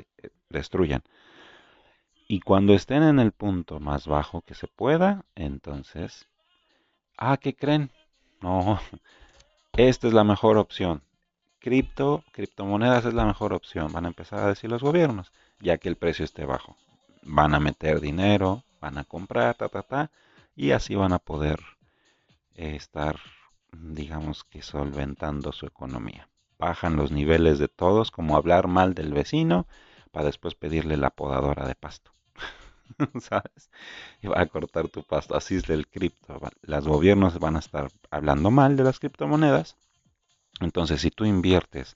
destruyan. 0.49 1.01
Y 2.27 2.41
cuando 2.41 2.73
estén 2.73 3.03
en 3.03 3.19
el 3.19 3.31
punto 3.31 3.79
más 3.79 4.05
bajo 4.05 4.41
que 4.41 4.53
se 4.53 4.67
pueda, 4.67 5.25
entonces, 5.35 6.27
ah, 7.17 7.37
¿qué 7.37 7.55
creen? 7.55 7.91
No, 8.41 8.79
esta 9.77 10.07
es 10.07 10.13
la 10.13 10.23
mejor 10.23 10.57
opción. 10.57 11.01
Cripto, 11.59 12.23
criptomonedas 12.31 13.05
es 13.05 13.13
la 13.13 13.25
mejor 13.25 13.53
opción. 13.53 13.91
Van 13.91 14.05
a 14.05 14.09
empezar 14.09 14.39
a 14.39 14.47
decir 14.47 14.69
los 14.69 14.83
gobiernos, 14.83 15.31
ya 15.59 15.77
que 15.77 15.89
el 15.89 15.95
precio 15.95 16.23
esté 16.23 16.45
bajo. 16.45 16.77
Van 17.23 17.55
a 17.55 17.59
meter 17.59 17.99
dinero, 17.99 18.63
van 18.79 18.97
a 18.97 19.03
comprar, 19.03 19.55
ta, 19.55 19.69
ta, 19.69 19.81
ta, 19.81 20.11
y 20.55 20.71
así 20.71 20.93
van 20.93 21.13
a 21.13 21.19
poder 21.19 21.59
eh, 22.53 22.75
estar, 22.75 23.19
digamos 23.71 24.43
que 24.43 24.61
solventando 24.61 25.51
su 25.51 25.65
economía. 25.65 26.29
Bajan 26.59 26.95
los 26.95 27.11
niveles 27.11 27.57
de 27.57 27.67
todos, 27.67 28.11
como 28.11 28.37
hablar 28.37 28.67
mal 28.67 28.93
del 28.93 29.11
vecino, 29.11 29.67
para 30.11 30.27
después 30.27 30.53
pedirle 30.53 30.97
la 30.97 31.09
podadora 31.09 31.67
de 31.67 31.75
pasto. 31.75 32.11
¿Sabes? 33.19 33.69
Y 34.21 34.27
va 34.27 34.41
a 34.41 34.45
cortar 34.47 34.87
tu 34.89 35.03
pasto. 35.03 35.35
Así 35.35 35.55
es 35.55 35.63
del 35.63 35.87
cripto. 35.87 36.39
Los 36.61 36.87
gobiernos 36.87 37.39
van 37.39 37.55
a 37.55 37.59
estar 37.59 37.89
hablando 38.11 38.51
mal 38.51 38.75
de 38.77 38.83
las 38.83 38.99
criptomonedas. 38.99 39.77
Entonces, 40.59 41.01
si 41.01 41.11
tú 41.11 41.25
inviertes 41.25 41.95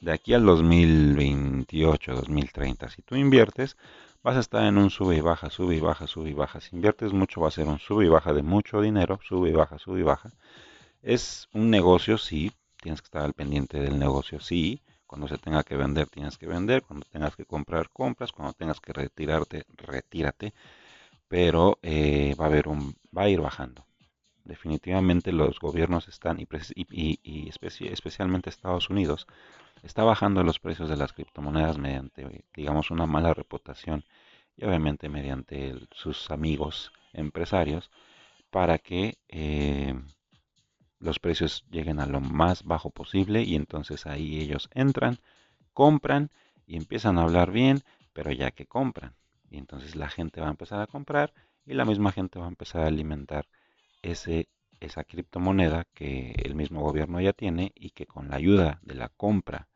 de 0.00 0.12
aquí 0.12 0.34
al 0.34 0.44
2028, 0.44 2.14
2030, 2.14 2.88
si 2.88 3.02
tú 3.02 3.16
inviertes, 3.16 3.76
vas 4.22 4.36
a 4.36 4.40
estar 4.40 4.64
en 4.64 4.78
un 4.78 4.90
sube 4.90 5.16
y 5.16 5.20
baja, 5.20 5.50
sube 5.50 5.76
y 5.76 5.80
baja, 5.80 6.06
sube 6.06 6.30
y 6.30 6.34
baja. 6.34 6.60
Si 6.60 6.76
inviertes 6.76 7.12
mucho, 7.12 7.40
va 7.40 7.48
a 7.48 7.52
ser 7.52 7.66
un 7.66 7.78
sube 7.78 8.06
y 8.06 8.08
baja 8.08 8.32
de 8.32 8.42
mucho 8.42 8.80
dinero, 8.80 9.20
sube 9.22 9.50
y 9.50 9.52
baja, 9.52 9.78
sube 9.78 10.00
y 10.00 10.02
baja. 10.02 10.30
Es 11.02 11.48
un 11.52 11.70
negocio, 11.70 12.18
sí, 12.18 12.52
tienes 12.82 13.02
que 13.02 13.06
estar 13.06 13.22
al 13.22 13.34
pendiente 13.34 13.80
del 13.80 13.98
negocio, 13.98 14.40
sí. 14.40 14.82
Cuando 15.08 15.26
se 15.26 15.38
tenga 15.38 15.64
que 15.64 15.76
vender, 15.76 16.06
tienes 16.08 16.38
que 16.38 16.46
vender. 16.46 16.82
Cuando 16.82 17.06
tengas 17.10 17.34
que 17.34 17.46
comprar, 17.46 17.90
compras. 17.90 18.30
Cuando 18.30 18.52
tengas 18.52 18.80
que 18.80 18.92
retirarte, 18.92 19.64
retírate. 19.76 20.54
Pero 21.28 21.78
eh, 21.82 22.34
va 22.40 22.44
a 22.44 22.48
haber 22.48 22.68
un, 22.68 22.94
va 23.16 23.22
a 23.22 23.28
ir 23.28 23.40
bajando. 23.40 23.84
Definitivamente 24.44 25.32
los 25.32 25.58
gobiernos 25.60 26.08
están, 26.08 26.38
y, 26.40 27.48
especialmente 27.48 28.50
Estados 28.50 28.90
Unidos, 28.90 29.26
está 29.82 30.04
bajando 30.04 30.42
los 30.42 30.58
precios 30.58 30.88
de 30.88 30.96
las 30.96 31.12
criptomonedas 31.12 31.78
mediante, 31.78 32.44
digamos, 32.54 32.90
una 32.90 33.06
mala 33.06 33.34
reputación 33.34 34.04
y 34.56 34.64
obviamente 34.64 35.08
mediante 35.08 35.74
sus 35.92 36.30
amigos 36.30 36.92
empresarios 37.12 37.90
para 38.50 38.78
que 38.78 39.18
eh, 39.28 39.94
los 41.00 41.18
precios 41.18 41.64
lleguen 41.70 42.00
a 42.00 42.06
lo 42.06 42.20
más 42.20 42.64
bajo 42.64 42.90
posible 42.90 43.42
y 43.42 43.54
entonces 43.54 44.06
ahí 44.06 44.40
ellos 44.40 44.68
entran, 44.72 45.18
compran 45.72 46.30
y 46.66 46.76
empiezan 46.76 47.18
a 47.18 47.22
hablar 47.22 47.50
bien, 47.50 47.82
pero 48.12 48.32
ya 48.32 48.50
que 48.50 48.66
compran. 48.66 49.14
Y 49.50 49.58
entonces 49.58 49.96
la 49.96 50.08
gente 50.08 50.40
va 50.40 50.48
a 50.48 50.50
empezar 50.50 50.80
a 50.80 50.86
comprar 50.86 51.32
y 51.64 51.74
la 51.74 51.84
misma 51.84 52.12
gente 52.12 52.38
va 52.38 52.46
a 52.46 52.48
empezar 52.48 52.82
a 52.82 52.88
alimentar 52.88 53.46
ese, 54.02 54.48
esa 54.80 55.04
criptomoneda 55.04 55.86
que 55.94 56.34
el 56.44 56.54
mismo 56.54 56.82
gobierno 56.82 57.20
ya 57.20 57.32
tiene 57.32 57.72
y 57.74 57.90
que 57.90 58.06
con 58.06 58.28
la 58.28 58.36
ayuda 58.36 58.80
de 58.82 58.94
la 58.94 59.08
compra 59.08 59.68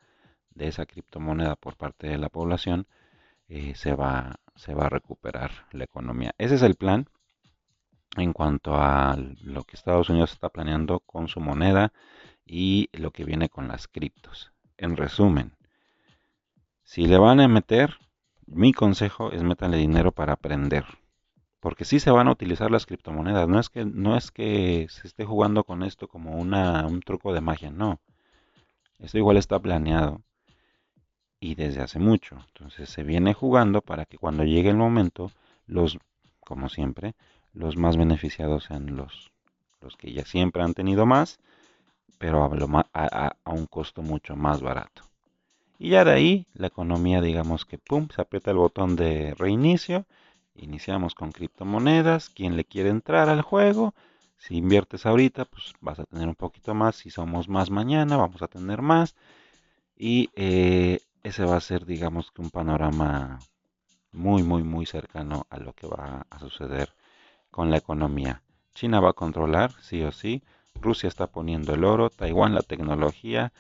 de 0.51 0.69
esa 0.69 0.87
criptomoneda 0.87 1.57
por 1.57 1.77
parte 1.77 2.09
de 2.09 2.19
la 2.19 2.29
población 2.29 2.87
eh, 3.49 3.75
se, 3.75 3.95
va, 3.95 4.37
se 4.55 4.75
va 4.75 4.87
a 4.87 4.91
recuperar 4.91 5.67
la 5.73 5.85
economía. 5.85 6.35
Ese 6.39 6.57
es 6.57 6.63
el 6.63 6.75
plan 6.75 7.09
en 8.17 8.33
cuanto 8.33 8.75
a 8.75 9.17
lo 9.43 9.65
que 9.65 9.77
Estados 9.77 10.09
Unidos 10.09 10.33
está 10.33 10.49
planeando 10.49 11.01
con 11.01 11.29
su 11.29 11.41
moneda 11.41 11.93
y 12.45 12.89
lo 12.93 13.11
que 13.11 13.25
viene 13.25 13.49
con 13.49 13.69
las 13.69 13.89
criptos. 13.89 14.53
En 14.77 14.97
resumen, 14.97 15.53
si 16.83 17.07
le 17.07 17.19
van 17.19 17.41
a 17.41 17.49
meter, 17.49 17.97
mi 18.47 18.73
consejo 18.73 19.33
es 19.33 19.43
métanle 19.43 19.79
dinero 19.79 20.13
para 20.13 20.35
aprender. 20.35 20.85
Porque 21.61 21.85
sí 21.85 22.01
se 22.01 22.11
van 22.11 22.29
a 22.29 22.33
utilizar 22.33 22.71
las 22.71 22.87
criptomonedas. 22.87 23.49
No 23.49 23.61
es 23.61 23.71
que, 23.71 23.85
no 23.85 24.17
es 24.17 24.31
que 24.31 24.89
se 24.91 25.07
esté 25.07 25.25
jugando 25.25 25.65
con 25.65 25.85
esto 25.85 26.09
como 26.09 26.37
una, 26.37 26.87
un 26.87 27.01
truco 27.01 27.33
de 27.33 27.41
magia, 27.41 27.71
no. 27.71 28.01
Esto 28.99 29.19
igual 29.19 29.37
está 29.37 29.61
planeado. 29.61 30.23
Y 31.41 31.55
desde 31.55 31.81
hace 31.81 31.99
mucho. 31.99 32.37
Entonces 32.49 32.91
se 32.91 33.05
viene 33.05 33.33
jugando 33.33 33.81
para 33.81 34.07
que 34.07 34.19
cuando 34.19 34.45
llegue 34.45 34.71
el 34.71 34.77
momento, 34.77 35.31
los, 35.67 35.99
como 36.41 36.69
siempre, 36.69 37.15
los 37.55 37.77
más 37.77 37.97
beneficiados 37.97 38.65
sean 38.65 38.97
los, 38.97 39.31
los 39.81 39.97
que 39.97 40.13
ya 40.13 40.25
siempre 40.25 40.63
han 40.63 40.75
tenido 40.75 41.07
más, 41.07 41.39
pero 42.19 42.45
a, 42.45 43.37
un 43.47 43.67
costo 43.67 44.03
mucho 44.03 44.37
más 44.37 44.63
barato. 44.63 45.03
Y 45.79 45.91
ya 45.91 46.05
de 46.05 46.13
ahí 46.13 46.47
la 46.55 46.69
economía, 46.69 47.21
digamos 47.21 47.65
que 47.65 47.79
pum, 47.79 48.09
se 48.15 48.23
aprieta 48.23 48.53
el 48.53 48.59
botón 48.59 48.95
de 48.95 49.35
reinicio, 49.35 50.07
iniciamos 50.55 51.15
con 51.15 51.33
criptomonedas, 51.33 52.31
quien 52.31 52.57
le 52.57 52.65
quiere 52.65 52.91
entrar 52.91 53.29
al 53.29 53.43
juego, 53.43 53.95
si 54.39 54.57
inviertes 54.57 55.07
ahorita, 55.07 55.45
pues 55.45 55.73
vas 55.81 55.99
a 55.99 56.05
tener 56.05 56.29
un 56.29 56.35
poquito 56.35 56.75
más, 56.75 56.97
si 56.97 57.11
somos 57.11 57.49
más 57.49 57.71
mañana, 57.71 58.17
vamos 58.17 58.43
a 58.43 58.49
tener 58.49 58.83
más, 58.83 59.17
y 59.97 60.31
eh, 60.37 61.01
ese 61.23 61.45
va 61.45 61.57
a 61.57 61.61
ser, 61.61 61.87
digamos 61.87 62.31
que 62.31 62.43
un 62.43 62.51
panorama 62.51 63.39
muy, 64.13 64.43
muy, 64.43 64.63
muy 64.63 64.87
cercano 64.87 65.47
a 65.51 65.59
lo 65.59 65.73
que 65.73 65.87
va 65.87 66.27
a 66.31 66.39
suceder 66.39 66.93
con 67.53 67.71
la 67.71 67.77
economía. 67.77 68.43
China 68.75 68.99
va 68.99 69.11
a 69.11 69.13
controlar, 69.13 69.71
sí 69.81 70.03
o 70.03 70.11
sí. 70.11 70.43
Rusia 70.81 71.07
está 71.09 71.29
poniendo 71.29 71.75
el 71.75 71.85
oro, 71.85 72.11
Taiwán 72.11 72.55
la 72.55 72.63
tecnología. 72.63 73.53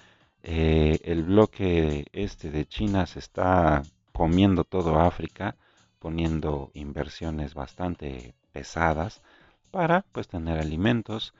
Eh, 0.43 0.99
el 1.05 1.23
bloque 1.23 2.07
este 2.13 2.51
de 2.51 2.67
China 2.67 3.07
se 3.07 3.21
está 3.21 3.83
comiendo 4.13 4.65
todo 4.65 4.99
África, 4.99 5.55
poniendo 6.01 6.71
inversiones 6.75 7.55
bastante 7.55 8.35
pesadas 8.51 9.23
para 9.71 10.05
pues 10.13 10.27
tener 10.27 10.59
alimentos, 10.59 11.35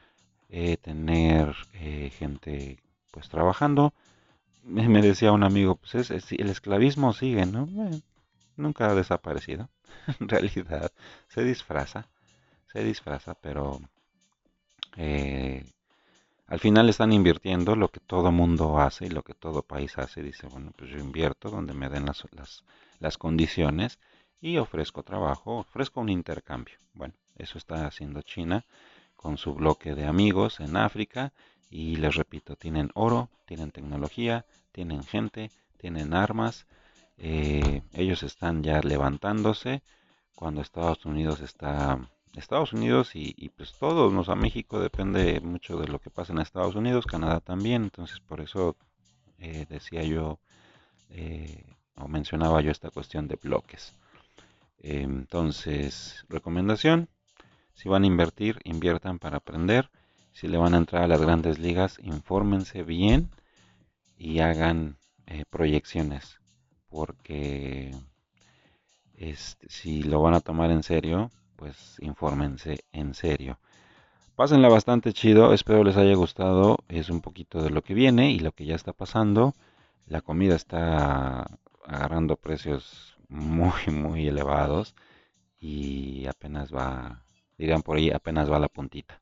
eh, 0.51 0.77
tener 0.77 1.57
eh, 1.75 2.11
gente 2.17 2.79
pues 3.11 3.29
trabajando. 3.29 3.93
Me 4.63 5.03
decía 5.03 5.33
un 5.33 5.43
amigo, 5.43 5.77
pues 5.77 6.11
el 6.11 6.49
esclavismo 6.49 7.13
sigue, 7.13 7.47
¿no? 7.47 7.67
nunca 8.57 8.91
ha 8.91 8.95
desaparecido. 8.95 9.69
en 10.21 10.29
realidad 10.29 10.93
se 11.29 11.45
disfraza, 11.45 12.09
se 12.73 12.83
disfraza, 12.83 13.35
pero 13.35 13.81
eh, 14.97 15.65
al 16.47 16.59
final 16.59 16.89
están 16.89 17.13
invirtiendo 17.13 17.77
lo 17.77 17.89
que 17.89 18.01
todo 18.01 18.33
mundo 18.33 18.79
hace 18.79 19.07
y 19.07 19.11
lo 19.11 19.23
que 19.23 19.35
todo 19.35 19.63
país 19.63 19.99
hace. 19.99 20.23
Dice, 20.23 20.47
bueno, 20.47 20.73
pues 20.77 20.91
yo 20.91 20.99
invierto 20.99 21.51
donde 21.51 21.75
me 21.75 21.91
den 21.91 22.07
las, 22.07 22.25
las, 22.99 23.19
condiciones 23.19 23.99
y 24.41 24.57
ofrezco 24.57 25.03
trabajo, 25.03 25.59
ofrezco 25.59 26.01
un 26.01 26.09
intercambio. 26.09 26.77
Bueno, 26.95 27.15
eso 27.37 27.59
está 27.59 27.87
haciendo 27.87 28.23
China 28.23 28.65
con 29.17 29.37
su 29.37 29.55
bloque 29.55 29.95
de 29.95 30.07
amigos 30.07 30.61
en 30.61 30.77
África 30.77 31.33
y 31.71 31.97
les 31.97 32.15
repito, 32.15 32.57
tienen 32.57 32.91
oro, 32.95 33.29
tienen 33.47 33.71
tecnología, 33.71 34.47
tienen 34.73 35.05
gente, 35.05 35.51
tienen 35.77 36.15
armas. 36.15 36.67
Eh, 37.19 37.83
ellos 37.93 38.23
están 38.23 38.63
ya 38.63 38.81
levantándose 38.81 39.83
cuando 40.35 40.61
Estados 40.61 41.05
Unidos 41.05 41.41
está 41.41 41.99
Estados 42.35 42.73
Unidos 42.73 43.11
y, 43.15 43.51
pues 43.57 43.73
todos, 43.75 44.13
nos 44.13 44.29
a 44.29 44.35
México 44.35 44.81
depende 44.81 45.41
mucho 45.41 45.79
de 45.79 45.89
lo 45.89 45.99
que 45.99 46.11
pasa 46.11 46.33
en 46.33 46.39
Estados 46.39 46.75
Unidos, 46.75 47.07
Canadá 47.07 47.41
también, 47.41 47.85
entonces 47.85 48.21
por 48.21 48.41
eso 48.41 48.77
eh, 49.39 49.67
decía 49.69 50.03
yo 50.03 50.39
eh, 51.11 51.65
o 51.97 52.09
mencionaba 52.09 52.61
yo 52.63 52.71
esta 52.71 52.91
cuestión 52.91 53.29
de 53.29 53.37
bloques. 53.37 53.95
entonces, 54.81 56.25
recomendación, 56.29 57.09
si 57.75 57.89
van 57.89 58.05
a 58.05 58.07
invertir, 58.07 58.61
inviertan 58.65 59.19
para 59.19 59.39
aprender. 59.39 59.91
Si 60.33 60.49
le 60.49 60.57
van 60.57 60.75
a 60.75 60.79
entrar 60.79 61.03
a 61.03 61.09
las 61.09 61.21
grandes 61.21 61.59
ligas, 61.59 61.99
infórmense 62.03 62.83
bien 62.83 63.31
y 64.17 64.41
hagan 64.41 64.97
eh, 65.27 65.45
proyecciones. 65.51 66.41
Porque 66.89 67.95
este, 69.17 69.69
si 69.69 70.03
lo 70.03 70.23
van 70.23 70.35
a 70.35 70.41
tomar 70.41 70.71
en 70.71 70.83
serio, 70.83 71.31
pues 71.63 71.97
infórmense 72.01 72.81
en 72.91 73.15
serio. 73.15 73.61
Pásenla 74.35 74.69
bastante 74.69 75.13
chido, 75.13 75.55
espero 75.55 75.85
les 75.85 75.97
haya 75.97 76.17
gustado. 76.17 76.79
Es 76.89 77.09
un 77.09 77.21
poquito 77.21 77.63
de 77.63 77.71
lo 77.71 77.83
que 77.83 77.95
viene 77.95 78.33
y 78.33 78.41
lo 78.41 78.51
que 78.51 78.65
ya 78.65 78.75
está 78.75 78.93
pasando. 78.93 79.55
La 80.09 80.23
comida 80.23 80.57
está 80.57 81.47
agarrando 81.87 82.35
precios 82.35 83.17
muy, 83.29 83.71
muy 83.93 84.27
elevados 84.27 84.97
y 85.61 86.27
apenas 86.27 86.75
va 86.75 87.23
digan 87.59 87.83
por 87.83 87.97
ahí, 87.97 88.11
apenas 88.11 88.51
va 88.51 88.59
la 88.59 88.67
puntita. 88.67 89.21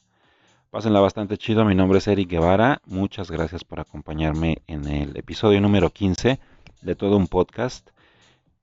Pásenla 0.71 1.01
bastante 1.01 1.37
chido, 1.37 1.67
mi 1.67 1.75
nombre 1.75 1.99
es 1.99 2.09
Eric 2.09 2.31
Guevara, 2.31 2.81
muchas 2.87 3.31
gracias 3.31 3.65
por 3.65 3.81
acompañarme 3.81 4.63
en 4.67 4.87
el 4.87 5.15
episodio 5.15 5.61
número 5.61 5.91
15 5.91 6.41
de 6.81 6.95
todo 6.95 7.19
un 7.19 7.29
podcast. 7.29 7.91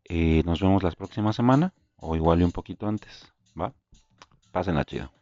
y 0.10 0.42
nos 0.46 0.62
vemos 0.62 0.82
la 0.82 0.90
próxima 0.90 1.32
semana 1.32 1.74
o 1.98 2.16
igual 2.16 2.42
y 2.42 2.44
un 2.44 2.52
poquito 2.52 2.88
antes, 2.88 3.37
¿va? 3.60 3.74
Pásenla 4.52 4.86
chido. 4.86 5.17